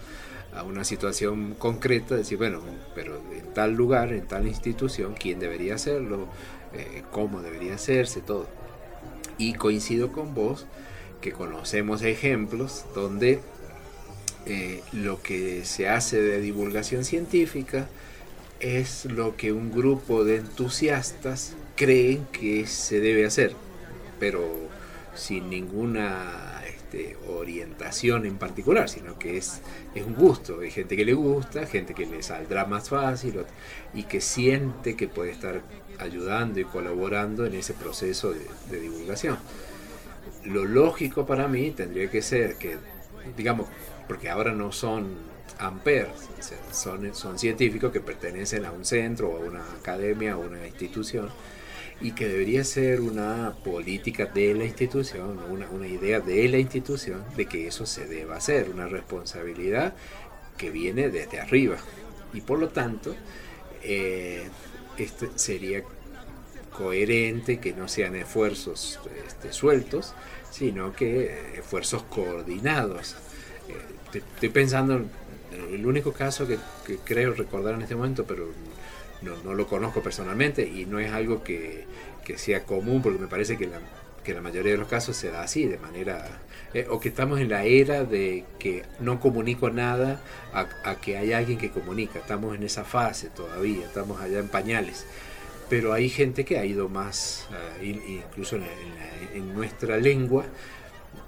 [0.53, 2.61] a una situación concreta, decir, bueno,
[2.93, 6.27] pero en tal lugar, en tal institución, quién debería hacerlo,
[6.73, 8.47] eh, cómo debería hacerse, todo.
[9.37, 10.65] Y coincido con vos
[11.21, 13.39] que conocemos ejemplos donde
[14.45, 17.87] eh, lo que se hace de divulgación científica
[18.59, 23.53] es lo que un grupo de entusiastas creen que se debe hacer,
[24.19, 24.43] pero
[25.15, 26.44] sin ninguna
[27.27, 29.61] orientación en particular, sino que es,
[29.93, 30.59] es un gusto.
[30.59, 33.41] Hay gente que le gusta, gente que le saldrá más fácil
[33.93, 35.61] y que siente que puede estar
[35.99, 39.37] ayudando y colaborando en ese proceso de, divulgación.
[40.43, 42.77] Lo lógico para mí tendría que ser que,
[43.35, 43.67] digamos,
[44.07, 46.29] porque ahora no son amperes,
[46.71, 51.29] son, son científicos que pertenecen a un centro o a una academia o una institución
[52.01, 57.23] y que debería ser una política de la institución, una, una idea de la institución
[57.37, 59.95] de que eso se deba hacer, una responsabilidad
[60.57, 61.77] que viene desde arriba.
[62.33, 63.15] Y por lo tanto,
[63.81, 64.47] eh,
[64.97, 65.83] este sería
[66.71, 70.13] coherente que no sean esfuerzos este, sueltos,
[70.51, 73.15] sino que esfuerzos coordinados.
[73.69, 78.49] Eh, estoy pensando en el único caso que, que, creo recordar en este momento, pero
[79.21, 81.85] no, no, lo conozco personalmente y no es algo que,
[82.23, 83.79] que sea común, porque me parece que la,
[84.23, 86.41] que la, mayoría de los casos se da así, de manera...
[86.73, 90.19] Eh, o que estamos en la era de que no comunico nada
[90.53, 92.19] a, que hay alguien que comunica.
[92.19, 95.05] Estamos en esa fase todavía, estamos allá en pañales.
[95.69, 98.63] Pero hay gente que ha ido más, uh, incluso en,
[99.33, 100.45] en, nuestra lengua.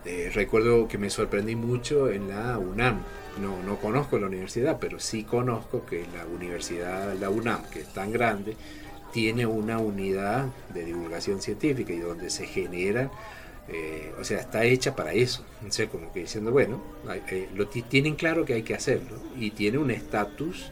[0.04, 3.04] Eh, recuerdo que me sorprendí mucho en la UNAM
[3.38, 7.94] no, no conozco la universidad, pero sí conozco que la universidad, la UNAM, que es
[7.94, 8.56] tan grande,
[9.12, 13.10] tiene una unidad de divulgación científica y donde se generan,
[13.70, 15.44] eh, o sea, está hecha para eso.
[15.68, 16.82] O sea, como que diciendo, bueno,
[17.30, 20.72] eh, lo tienen claro que hay que hacerlo y tiene un estatus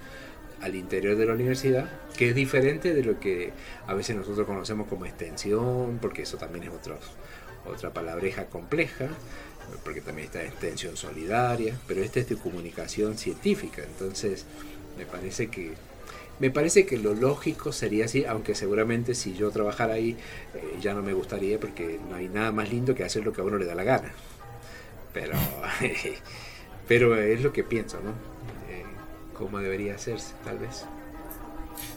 [0.61, 3.51] al interior de la universidad que es diferente de lo que
[3.87, 6.97] a veces nosotros conocemos como extensión, porque eso también es otro,
[7.65, 9.07] otra palabreja compleja,
[9.83, 14.45] porque también está extensión solidaria, pero esta es de comunicación científica, entonces
[14.97, 15.73] me parece que
[16.39, 20.17] me parece que lo lógico sería así, aunque seguramente si yo trabajara ahí
[20.53, 23.39] eh, ya no me gustaría porque no hay nada más lindo que hacer lo que
[23.39, 24.11] a uno le da la gana.
[25.13, 25.33] Pero,
[26.89, 28.09] pero es lo que pienso, ¿no?
[28.69, 28.83] Eh,
[29.33, 30.85] ¿Cómo debería hacerse, tal vez?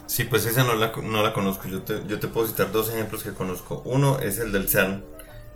[0.07, 1.67] Sí, pues esa no la, no la conozco.
[1.67, 3.81] Yo te, yo te puedo citar dos ejemplos que conozco.
[3.85, 5.03] Uno es el del CERN.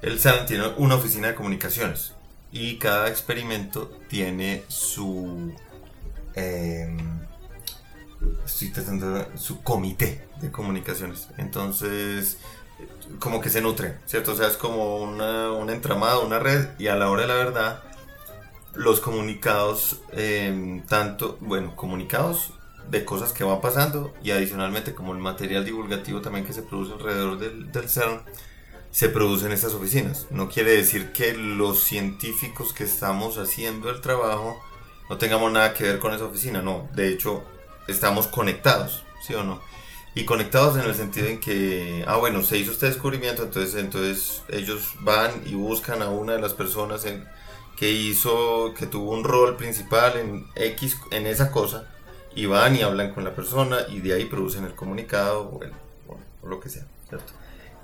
[0.04, 2.13] El CERN tiene una oficina de comunicaciones
[2.52, 5.54] y cada experimento tiene su...
[6.36, 6.94] Eh,
[8.46, 11.30] estoy tratando su comité de comunicaciones.
[11.38, 12.38] Entonces,
[13.20, 14.34] como que se nutre, ¿cierto?
[14.34, 17.36] O sea, es como una, un entramado, una red, y a la hora de la
[17.36, 17.84] verdad,
[18.74, 22.52] los comunicados, em, tanto, bueno, comunicados
[22.89, 26.92] de cosas que van pasando y adicionalmente como el material divulgativo también que se produce
[26.92, 28.22] alrededor del, del CERN,
[28.93, 30.27] se produce en estas oficinas.
[30.29, 34.63] No quiere decir que los científicos que estamos haciendo el trabajo
[35.10, 36.88] no tengamos nada que ver con esa oficina, no.
[36.93, 37.43] De hecho,
[37.88, 39.62] estamos conectados, ¿sí o no?
[40.13, 44.43] Y conectados en el sentido en que, ah, bueno, se hizo este descubrimiento, entonces, entonces
[44.47, 47.27] ellos van y buscan a una de las personas en,
[47.75, 51.88] que hizo, que tuvo un rol principal en X, en esa cosa,
[52.36, 55.60] y van y hablan con la persona y de ahí producen el comunicado
[56.08, 57.34] o, lo que sea, ¿cierto?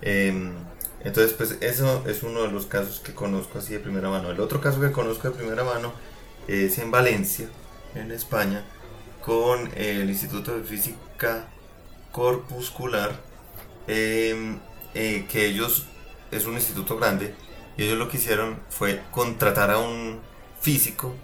[0.02, 0.54] Em,
[1.04, 4.32] entonces, pues eso es uno de los casos que conozco así de primera mano.
[4.32, 5.94] El otro caso que conozco de primera mano
[6.48, 7.48] es en Valencia,
[7.96, 8.64] en España,
[9.22, 11.48] con el Instituto de Física
[12.12, 13.12] Corpuscular,
[13.88, 14.60] em,
[14.94, 15.86] eh, que ellos,
[16.32, 17.34] es un instituto grande,
[17.78, 20.20] y ellos lo que hicieron fue contratar a un
[20.60, 21.16] físico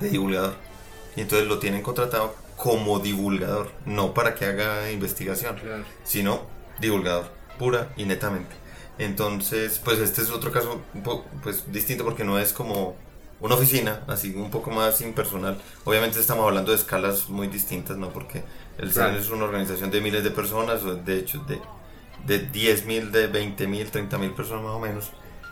[0.00, 0.54] de divulgador.
[1.16, 5.56] Y entonces lo tienen contratado como divulgador, no para que haga investigación,
[6.04, 6.46] sino
[6.80, 8.65] divulgador, pura y netamente.
[8.98, 12.96] Entonces, pues este es otro caso un poco pues, distinto porque no es como
[13.40, 15.60] una oficina, así un poco más impersonal.
[15.84, 18.10] Obviamente estamos hablando de escalas muy distintas, ¿no?
[18.10, 18.42] Porque
[18.78, 21.60] el CERN es una organización de miles de personas, de hecho de,
[22.26, 25.10] de 10.000, de 20.000, 30.000 personas más o menos.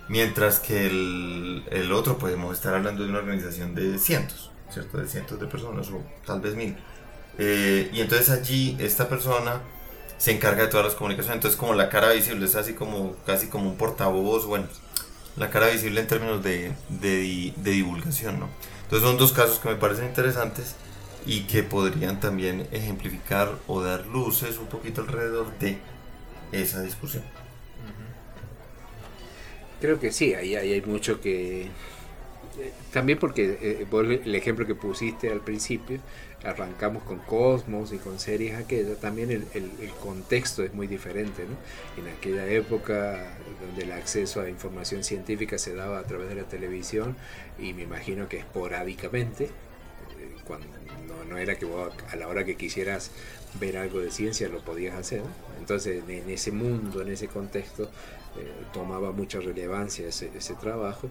[0.09, 4.99] Mientras que el, el, otro podemos estar hablando de una organización de cientos, ¿cierto?
[4.99, 6.77] De cientos de personas o tal vez mil.
[7.39, 9.61] Eh, y entonces allí esta persona
[10.25, 11.37] se encarga de todas las comunicaciones.
[11.37, 14.69] Entonces como la cara visible es así como casi como un portavoz, bueno,
[15.37, 18.49] la cara visible en términos de, de, divulgación, ¿no?
[18.85, 20.77] Entonces son dos casos que me parecen interesantes
[21.27, 25.77] y que podrían también ejemplificar o dar luces un poquito alrededor de
[26.53, 27.23] esa discusión.
[29.83, 31.69] Creo que sí, ahí, ahí hay mucho que...
[32.93, 33.87] También porque eh,
[34.25, 36.01] el ejemplo que pusiste al principio,
[36.45, 41.45] arrancamos con Cosmos y con series aquellas, también el, el, contexto es muy diferente.
[41.45, 41.57] ¿no?
[42.03, 43.37] En aquella época
[43.67, 47.17] donde el acceso a información científica se daba a través de la televisión
[47.59, 49.51] y me imagino que esporádicamente, eh,
[50.47, 50.67] cuando
[51.29, 51.67] no, era que
[52.11, 53.11] a la hora que quisieras
[53.59, 55.23] ver algo de ciencia lo podías hacer.
[55.59, 57.85] Entonces en ese mundo, en ese contexto,
[58.37, 61.09] eh, tomaba mucha relevancia ese, ese, trabajo.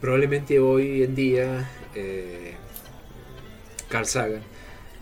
[0.00, 1.70] Probablemente hoy en día...
[1.94, 2.54] Eh,
[3.90, 4.42] Carl Sagan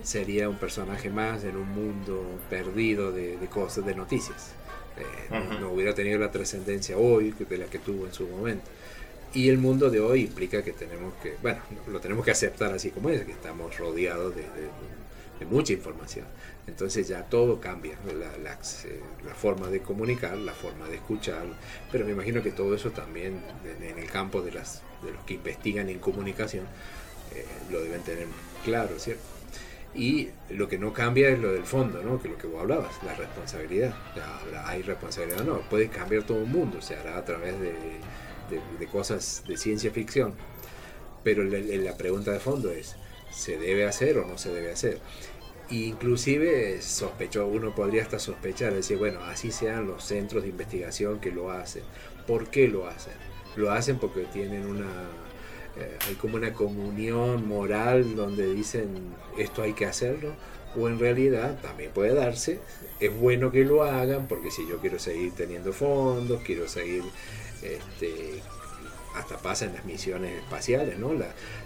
[0.02, 4.52] sería un personaje más en un mundo perdido de, cosas, de noticias.
[4.96, 8.64] Eh, no, hubiera tenido la trascendencia hoy de la que tuvo en su momento.
[9.34, 12.90] Y el mundo de hoy implica que tenemos que, bueno, lo tenemos que aceptar así
[12.90, 14.44] como es, que estamos rodeados de,
[15.46, 16.26] mucha información.
[16.66, 21.46] Entonces ya todo cambia, la, la, forma de comunicar, la forma de escuchar,
[21.92, 23.40] pero me imagino que todo eso también
[23.80, 26.64] en, el campo de, las, de los que investigan en comunicación
[27.34, 28.26] eh, lo deben tener
[28.64, 29.22] claro, ¿cierto?
[29.94, 32.20] Y lo que no cambia es lo del fondo, ¿no?
[32.20, 33.94] Que lo que vos hablabas, la responsabilidad.
[34.66, 37.72] hay responsabilidad, no, puede cambiar todo el mundo, se hará a través de,
[38.78, 40.34] de, cosas de ciencia ficción.
[41.24, 42.96] Pero la, la, pregunta de fondo es,
[43.30, 45.00] ¿se debe hacer o no se debe hacer?
[45.70, 51.30] inclusive sospechó, uno podría hasta sospechar, decir, bueno, así sean los centros de investigación que
[51.30, 51.82] lo hacen.
[52.26, 53.12] ¿Por qué lo hacen?
[53.58, 54.86] Lo hacen porque tienen una
[55.78, 58.88] eh, hay como una comunión moral donde dicen
[59.36, 60.32] esto hay que hacerlo,
[60.76, 62.58] o en realidad también puede darse,
[62.98, 67.04] es bueno que lo hagan porque si yo quiero seguir teniendo fondos, quiero seguir,
[67.62, 68.40] este,
[69.14, 71.12] hasta pasa en las misiones espaciales, ¿no?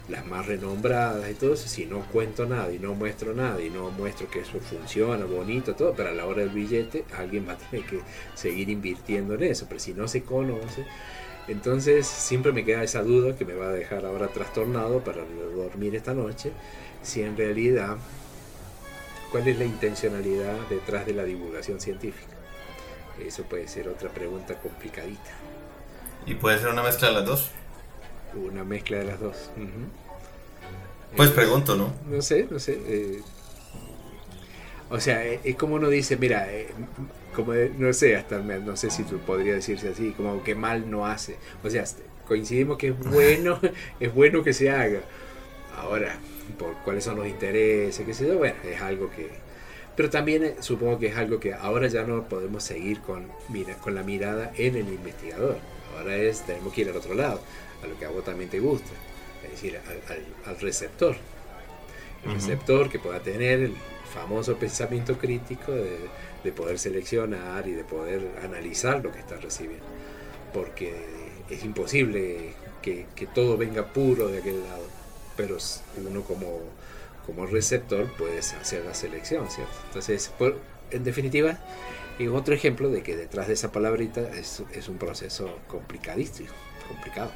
[0.08, 3.70] las más renombradas y todo eso, si no cuento nada y no muestro nada y
[3.70, 7.54] no muestro que eso funciona, bonito, todo, pero a la hora del billete alguien va
[7.54, 8.00] a tener que
[8.34, 10.84] seguir invirtiendo en eso, pero si no se conoce,
[11.48, 15.24] entonces siempre me queda esa duda que me va a dejar ahora trastornado para
[15.54, 16.52] dormir esta noche,
[17.02, 17.96] si en realidad,
[19.30, 22.36] ¿cuál es la intencionalidad detrás de la divulgación científica?
[23.18, 25.30] Eso puede ser otra pregunta complicadita.
[26.26, 27.50] ¿Y puede ser una mezcla de las dos?
[28.34, 29.50] Una mezcla de las dos.
[31.16, 31.92] Pues pregunto, ¿no?
[32.08, 32.80] No sé, no sé.
[32.86, 33.20] Eh,
[34.88, 36.68] o sea, eh, es como uno dice, mira, eh,
[37.34, 41.36] como no sé, hasta no sé si podría decirse así, como que mal no hace.
[41.62, 41.84] O sea,
[42.26, 43.58] coincidimos que es bueno,
[44.00, 45.00] es bueno que se haga.
[45.76, 46.16] Ahora,
[46.58, 49.30] por cuáles son los intereses, qué sé yo, bueno, es algo que...
[49.96, 53.94] Pero también supongo que es algo que ahora ya no podemos seguir con, mira, con
[53.94, 55.58] la mirada en el investigador.
[55.98, 57.40] Ahora es, tenemos que ir al otro lado,
[57.82, 58.90] a lo que a vos también te gusta
[59.44, 59.78] es decir,
[60.46, 61.16] al, receptor.
[62.24, 63.74] El receptor que pueda tener el
[64.14, 65.98] famoso pensamiento crítico de,
[66.50, 69.84] poder seleccionar y de poder analizar lo que está recibiendo.
[70.52, 70.92] Porque
[71.48, 74.84] es imposible que, todo venga puro de aquel lado,
[75.36, 75.56] pero
[76.04, 76.58] uno como,
[77.24, 79.74] como receptor puede hacer la selección, ¿cierto?
[79.86, 80.32] Entonces,
[80.90, 81.58] en definitiva,
[82.18, 86.50] es otro ejemplo de que detrás de esa palabrita es, es un proceso complicadísimo,
[86.88, 87.30] complicado.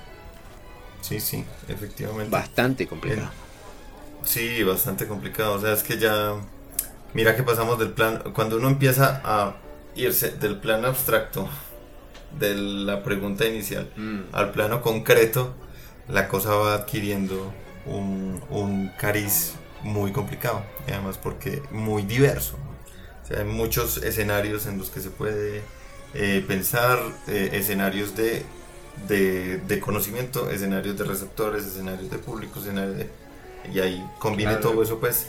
[1.00, 2.30] Sí, sí, efectivamente.
[2.30, 3.30] Bastante complicado.
[4.24, 5.54] sí, bastante complicado.
[5.54, 6.34] O sea, es que ya.
[7.16, 8.22] Mira que pasamos del plan.
[8.34, 9.56] Cuando uno empieza a
[9.94, 11.48] irse del plan abstracto
[12.38, 14.20] de la pregunta inicial mm.
[14.32, 15.54] al plano concreto,
[16.08, 17.54] la cosa va adquiriendo
[17.86, 20.62] un, un cariz muy complicado.
[20.86, 22.58] Y además porque muy diverso.
[23.24, 25.62] O sea, hay muchos escenarios en los que se puede
[26.12, 26.98] eh, pensar,
[27.28, 28.44] eh, escenarios de
[29.08, 33.10] de, conocimiento, escenarios de receptores, escenarios de público, escenarios de...
[33.72, 35.26] Y ahí combine todo eso pues.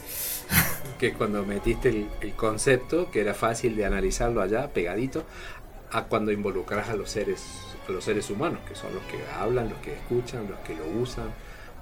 [0.97, 1.89] Que cuando metiste
[2.21, 5.25] el, concepto, que era fácil de analizarlo allá, pegadito,
[5.91, 7.43] a cuando involucras a los seres,
[7.87, 10.87] a los seres humanos, que son los que hablan, los que escuchan, los que lo
[10.99, 11.27] usan,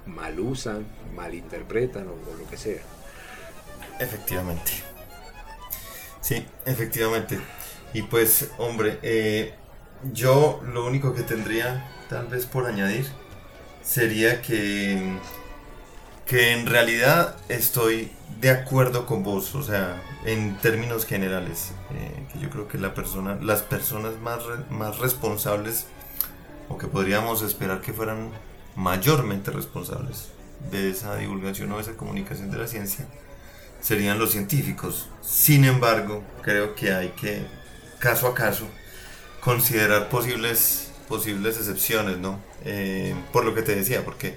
[0.04, 2.82] mal usan, malinterpretan o, o lo que sea.
[3.98, 4.72] Efectivamente.
[6.20, 7.38] Sí, efectivamente.
[7.94, 9.54] Y pues, hombre, eh,
[10.12, 13.06] yo lo único que tendría tal vez por añadir
[13.82, 15.18] sería que,
[16.26, 18.10] que en realidad estoy
[18.40, 22.94] de acuerdo con vos, o sea, en términos generales, eh, que yo creo que la
[22.94, 25.86] persona, las personas más, más responsables
[26.68, 28.30] o que podríamos esperar que fueran
[28.74, 30.28] mayormente responsables
[30.70, 33.06] de esa divulgación o esa comunicación de la ciencia
[33.80, 35.08] serían los científicos.
[35.22, 37.46] Sin embargo, creo que hay que,
[38.00, 38.66] caso a caso,
[39.40, 42.40] considerar posibles, posibles excepciones, ¿no?
[42.64, 44.36] Eh, por lo que te decía, porque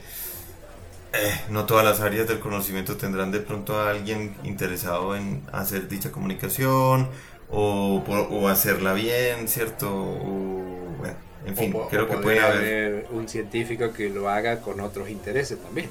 [1.13, 5.87] eh, no todas las áreas del conocimiento tendrán de pronto a alguien interesado en hacer
[5.87, 7.09] dicha comunicación
[7.49, 9.89] o, o hacerla bien, ¿cierto?
[9.89, 13.07] bueno, en fin, creo que puede haber...
[13.11, 15.89] un científico que lo haga con otros intereses también.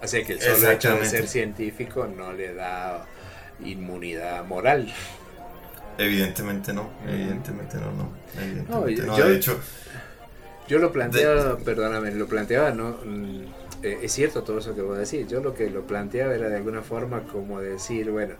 [0.00, 3.06] Así que el solo hecho de ser científico no le da
[3.64, 4.92] inmunidad moral.
[5.96, 7.92] Evidentemente no, evidentemente no,
[8.68, 8.88] no.
[8.88, 9.58] yo, de hecho.
[10.68, 12.98] Yo lo planteaba, perdóname, lo planteaba, ¿no?
[13.84, 15.28] Eh, es cierto todo eso que vos decís.
[15.28, 18.34] Yo lo que lo planteaba era de alguna forma como decir, bueno,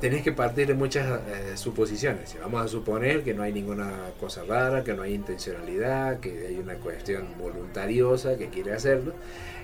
[0.00, 2.36] tenés que partir de muchas eh, suposiciones.
[2.40, 6.58] Vamos a suponer que no hay ninguna cosa rara, que no hay intencionalidad, que hay
[6.58, 9.14] una cuestión voluntariosa que quiere hacerlo.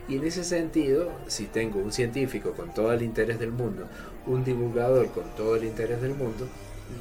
[0.09, 3.87] Y en ese sentido, si tengo un científico con todo el interés del mundo,
[4.27, 6.49] un divulgador con todo el interés del mundo,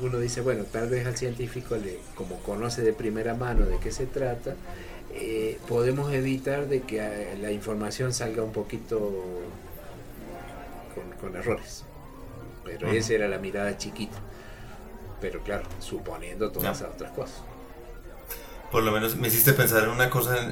[0.01, 3.91] uno dice, bueno, tal vez al científico, le, como conoce de primera mano de qué
[3.91, 4.55] se trata,
[5.14, 9.11] eh, podemos evitar de que eh, la información salga un poquito
[11.20, 11.86] con, errores.
[12.66, 14.18] Pero esa era la mirada chiquita.
[15.22, 17.43] Pero claro, suponiendo todas esas otras cosas
[18.74, 20.49] por lo menos me hiciste pensar en una cosa,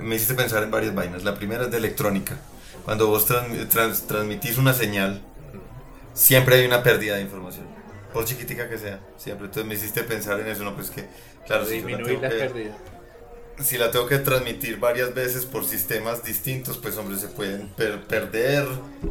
[0.00, 1.24] me hiciste pensar en varias vainas.
[1.24, 2.36] La primera es de electrónica.
[2.84, 5.20] Cuando vos transmitís una señal,
[6.14, 7.66] siempre hay una pérdida de información.
[8.12, 9.46] Por chiquitica que sea, siempre.
[9.46, 10.76] Entonces me hiciste pensar en eso, ¿no?
[10.76, 11.06] Pues que,
[11.44, 12.76] claro, si disminuir la, pérdida.
[13.62, 18.66] Si la tengo que transmitir varias veces por sistemas distintos, pues hombre, se pueden perder,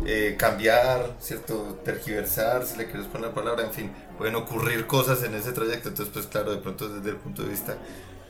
[0.06, 1.80] eh, cambiar, ¿cierto?
[1.86, 5.90] Tergiversar, si le quieres poner la palabra, en fin, pueden ocurrir cosas en ese trayecto.
[5.90, 7.78] Entonces, pues claro, de pronto desde el punto de vista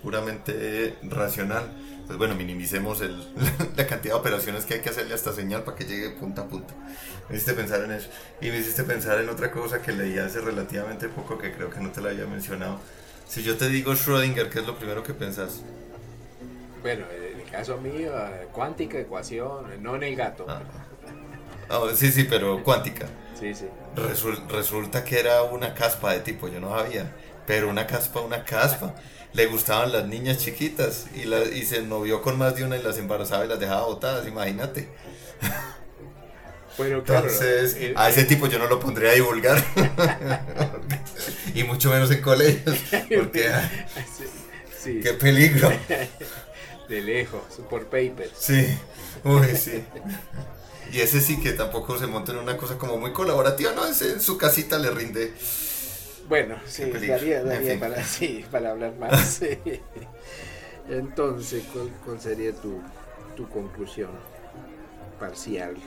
[0.01, 1.71] puramente racional.
[2.05, 3.15] Pues bueno, minimicemos el,
[3.77, 6.41] la cantidad de operaciones que hay que hacerle a esta señal para que llegue punta
[6.41, 6.73] a punta.
[7.29, 8.09] Me hiciste pensar en eso.
[8.41, 11.79] Y me hiciste pensar en otra cosa que leí hace relativamente poco que creo que
[11.79, 12.79] no te la había mencionado.
[13.27, 15.61] Si yo te digo Schrödinger, ¿qué es lo primero que pensás?
[16.81, 18.11] Bueno, en el caso mío,
[18.51, 20.45] cuántica, ecuación, no en el gato.
[20.47, 20.61] Ah.
[21.69, 23.07] Ah, sí, sí, pero cuántica.
[23.39, 23.67] Sí, sí.
[24.49, 27.15] resulta que era una caspa de tipo, yo no sabía.
[27.45, 28.95] Pero una caspa, una caspa
[29.33, 32.83] le gustaban las niñas chiquitas y, la, y se novió con más de una y
[32.83, 34.89] las embarazaba y las dejaba botadas, imagínate.
[36.77, 39.63] Bueno, claro, Entonces, a ese tipo yo no lo pondría a divulgar.
[41.53, 42.77] y mucho menos en colegios.
[43.15, 43.51] Porque,
[44.81, 45.01] Sí.
[45.03, 45.69] ¡Qué peligro!
[46.89, 48.33] De lejos, por papers.
[48.37, 48.77] Sí,
[49.23, 49.83] uy, sí.
[50.91, 53.85] Y ese sí que tampoco se monta en una cosa como muy colaborativa, ¿no?
[53.85, 55.33] Ese en su casita le rinde.
[56.27, 57.79] Bueno, sí, daría, daría En fin.
[57.79, 59.41] para, sí, para hablar más.
[60.87, 62.81] Entonces, ¿cuál, cuál sería tu,
[63.35, 64.09] tu conclusión
[65.19, 65.77] parcial?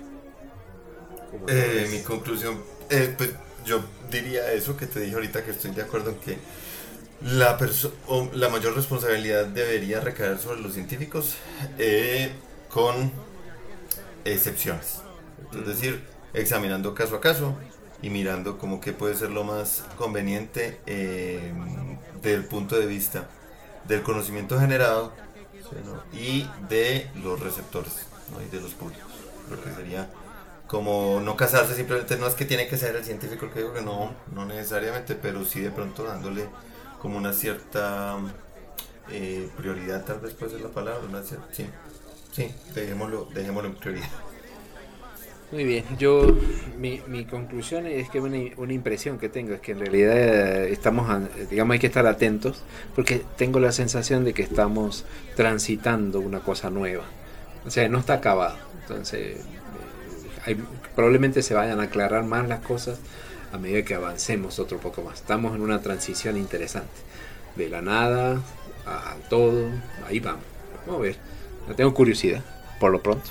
[1.31, 3.31] ¿Cómo lo Eh, mi conclusión, eh, pues
[3.65, 6.39] yo diría eso que te dije ahorita, que estoy de acuerdo en que
[7.25, 7.59] la,
[8.09, 11.37] o la mayor responsabilidad debería recaer sobre los científicos
[11.79, 12.33] eh,
[12.69, 13.13] con
[14.25, 15.03] excepciones.
[15.53, 15.69] Es Ujú.
[15.69, 16.03] decir,
[16.35, 17.57] examinando caso a caso
[18.01, 21.53] y mirando como que puede ser lo más conveniente eh,
[22.23, 23.29] del punto de vista
[23.87, 25.13] del conocimiento generado
[26.13, 28.43] y de los receptores ¿no?
[28.43, 29.13] y de los públicos.
[29.47, 30.09] Creo que sería
[30.67, 33.75] como no casarse simplemente, no es que tiene que ser el científico el que digo
[33.75, 36.49] que no, no necesariamente, pero sí de pronto dándole
[37.03, 38.17] como una cierta
[39.11, 41.67] eh, prioridad, tal vez puede ser la palabra, una cier- sí,
[42.33, 44.09] sí, dejémoslo, dejémoslo en prioridad.
[45.51, 46.35] Muy bien, yo
[46.79, 51.07] mi, conclusión es que una, una impresión que tengo es que en realidad estamos,
[51.51, 52.63] digamos, hay que estar atentos
[52.95, 55.05] porque tengo la sensación de que estamos
[55.37, 57.05] transitando una cosa nueva.
[57.67, 58.57] O sea, no está acabado.
[58.81, 59.37] Entonces,
[60.47, 60.57] eh,
[60.95, 62.99] probablemente se vayan a aclarar más las cosas
[63.53, 65.17] a medida que avancemos otro poco más.
[65.21, 66.91] Estamos en una transición interesante.
[67.57, 68.41] De la nada
[68.87, 69.69] a todo,
[70.09, 70.43] ahí vamos.
[70.87, 71.17] Vamos a ver.
[71.69, 72.43] No tengo curiosidad,
[72.81, 73.31] por lo pronto.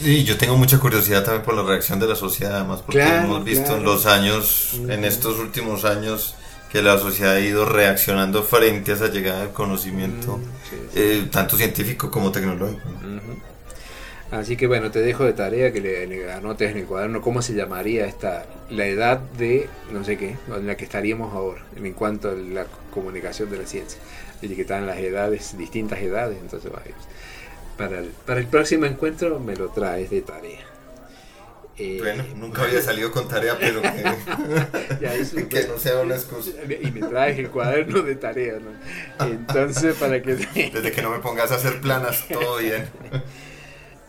[0.00, 3.24] Y yo tengo mucha curiosidad también por la reacción de la sociedad, además, porque Claro,
[3.26, 3.82] hemos visto en claro.
[3.84, 6.34] los años, en estos últimos años,
[6.72, 10.88] que la sociedad ha ido reaccionando frente a esa llegada del conocimiento, Mm, sí, sí.
[10.96, 12.80] eh, tanto científico como tecnológico.
[12.88, 13.51] ¿no?
[14.32, 17.42] Así que bueno, te dejo de tarea que le, le anotes en el cuaderno cómo
[17.42, 21.92] se llamaría esta la edad de no sé qué, en la que estaríamos ahora, en
[21.92, 24.00] cuanto a la comunicación de la ciencia.
[24.40, 26.72] Y que están las edades, distintas edades, entonces
[27.76, 30.60] para el, para el próximo encuentro me lo traes de tarea.
[31.78, 36.14] Eh, Bueno, nunca había salido con tarea, pero que, ya, eso- que no sea una
[36.14, 36.50] excusa.
[36.80, 39.26] y me traes el cuaderno de tarea, ¿no?
[39.26, 40.34] Entonces, para que...
[40.72, 42.84] Desde que no me pongas a hacer planas, todo bien.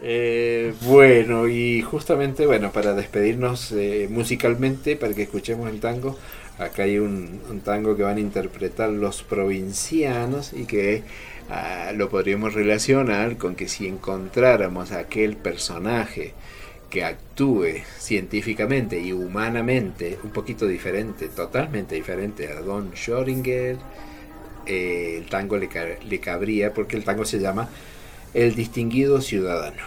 [0.06, 6.18] Eh, bueno, y justamente, bueno, para despedirnos eh, musicalmente, para que escuchemos el tango,
[6.58, 11.04] acá hay un, tango que van a interpretar los provincianos y que
[11.50, 16.34] ah, lo podríamos relacionar con que si encontráramos a aquel personaje
[16.90, 23.78] que actúe científicamente y humanamente un poquito diferente, totalmente diferente a Don Schrödinger,
[24.66, 25.70] eh, el tango le,
[26.06, 27.70] le cabría porque el tango se llama
[28.34, 29.84] El distinguido ciudadano.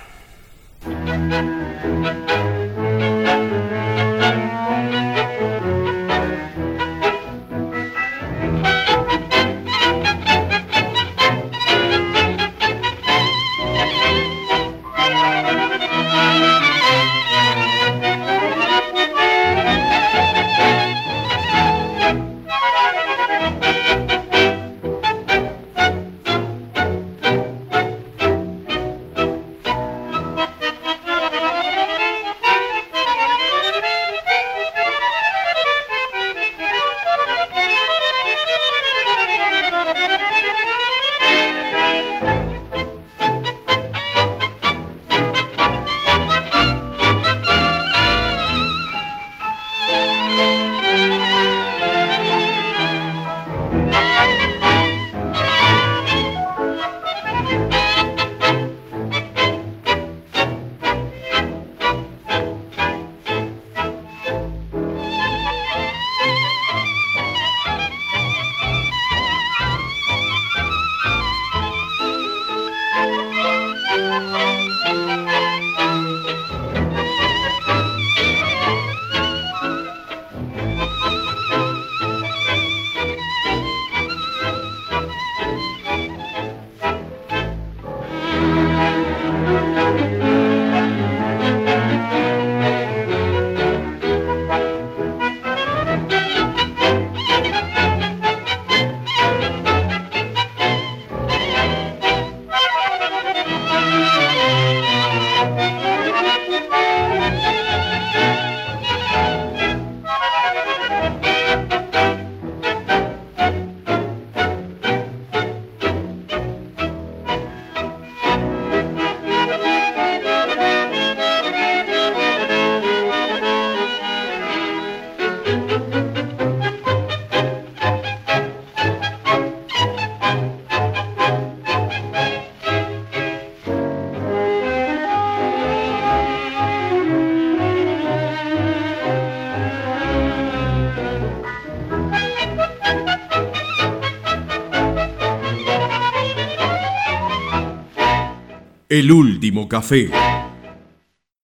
[149.66, 150.10] Café.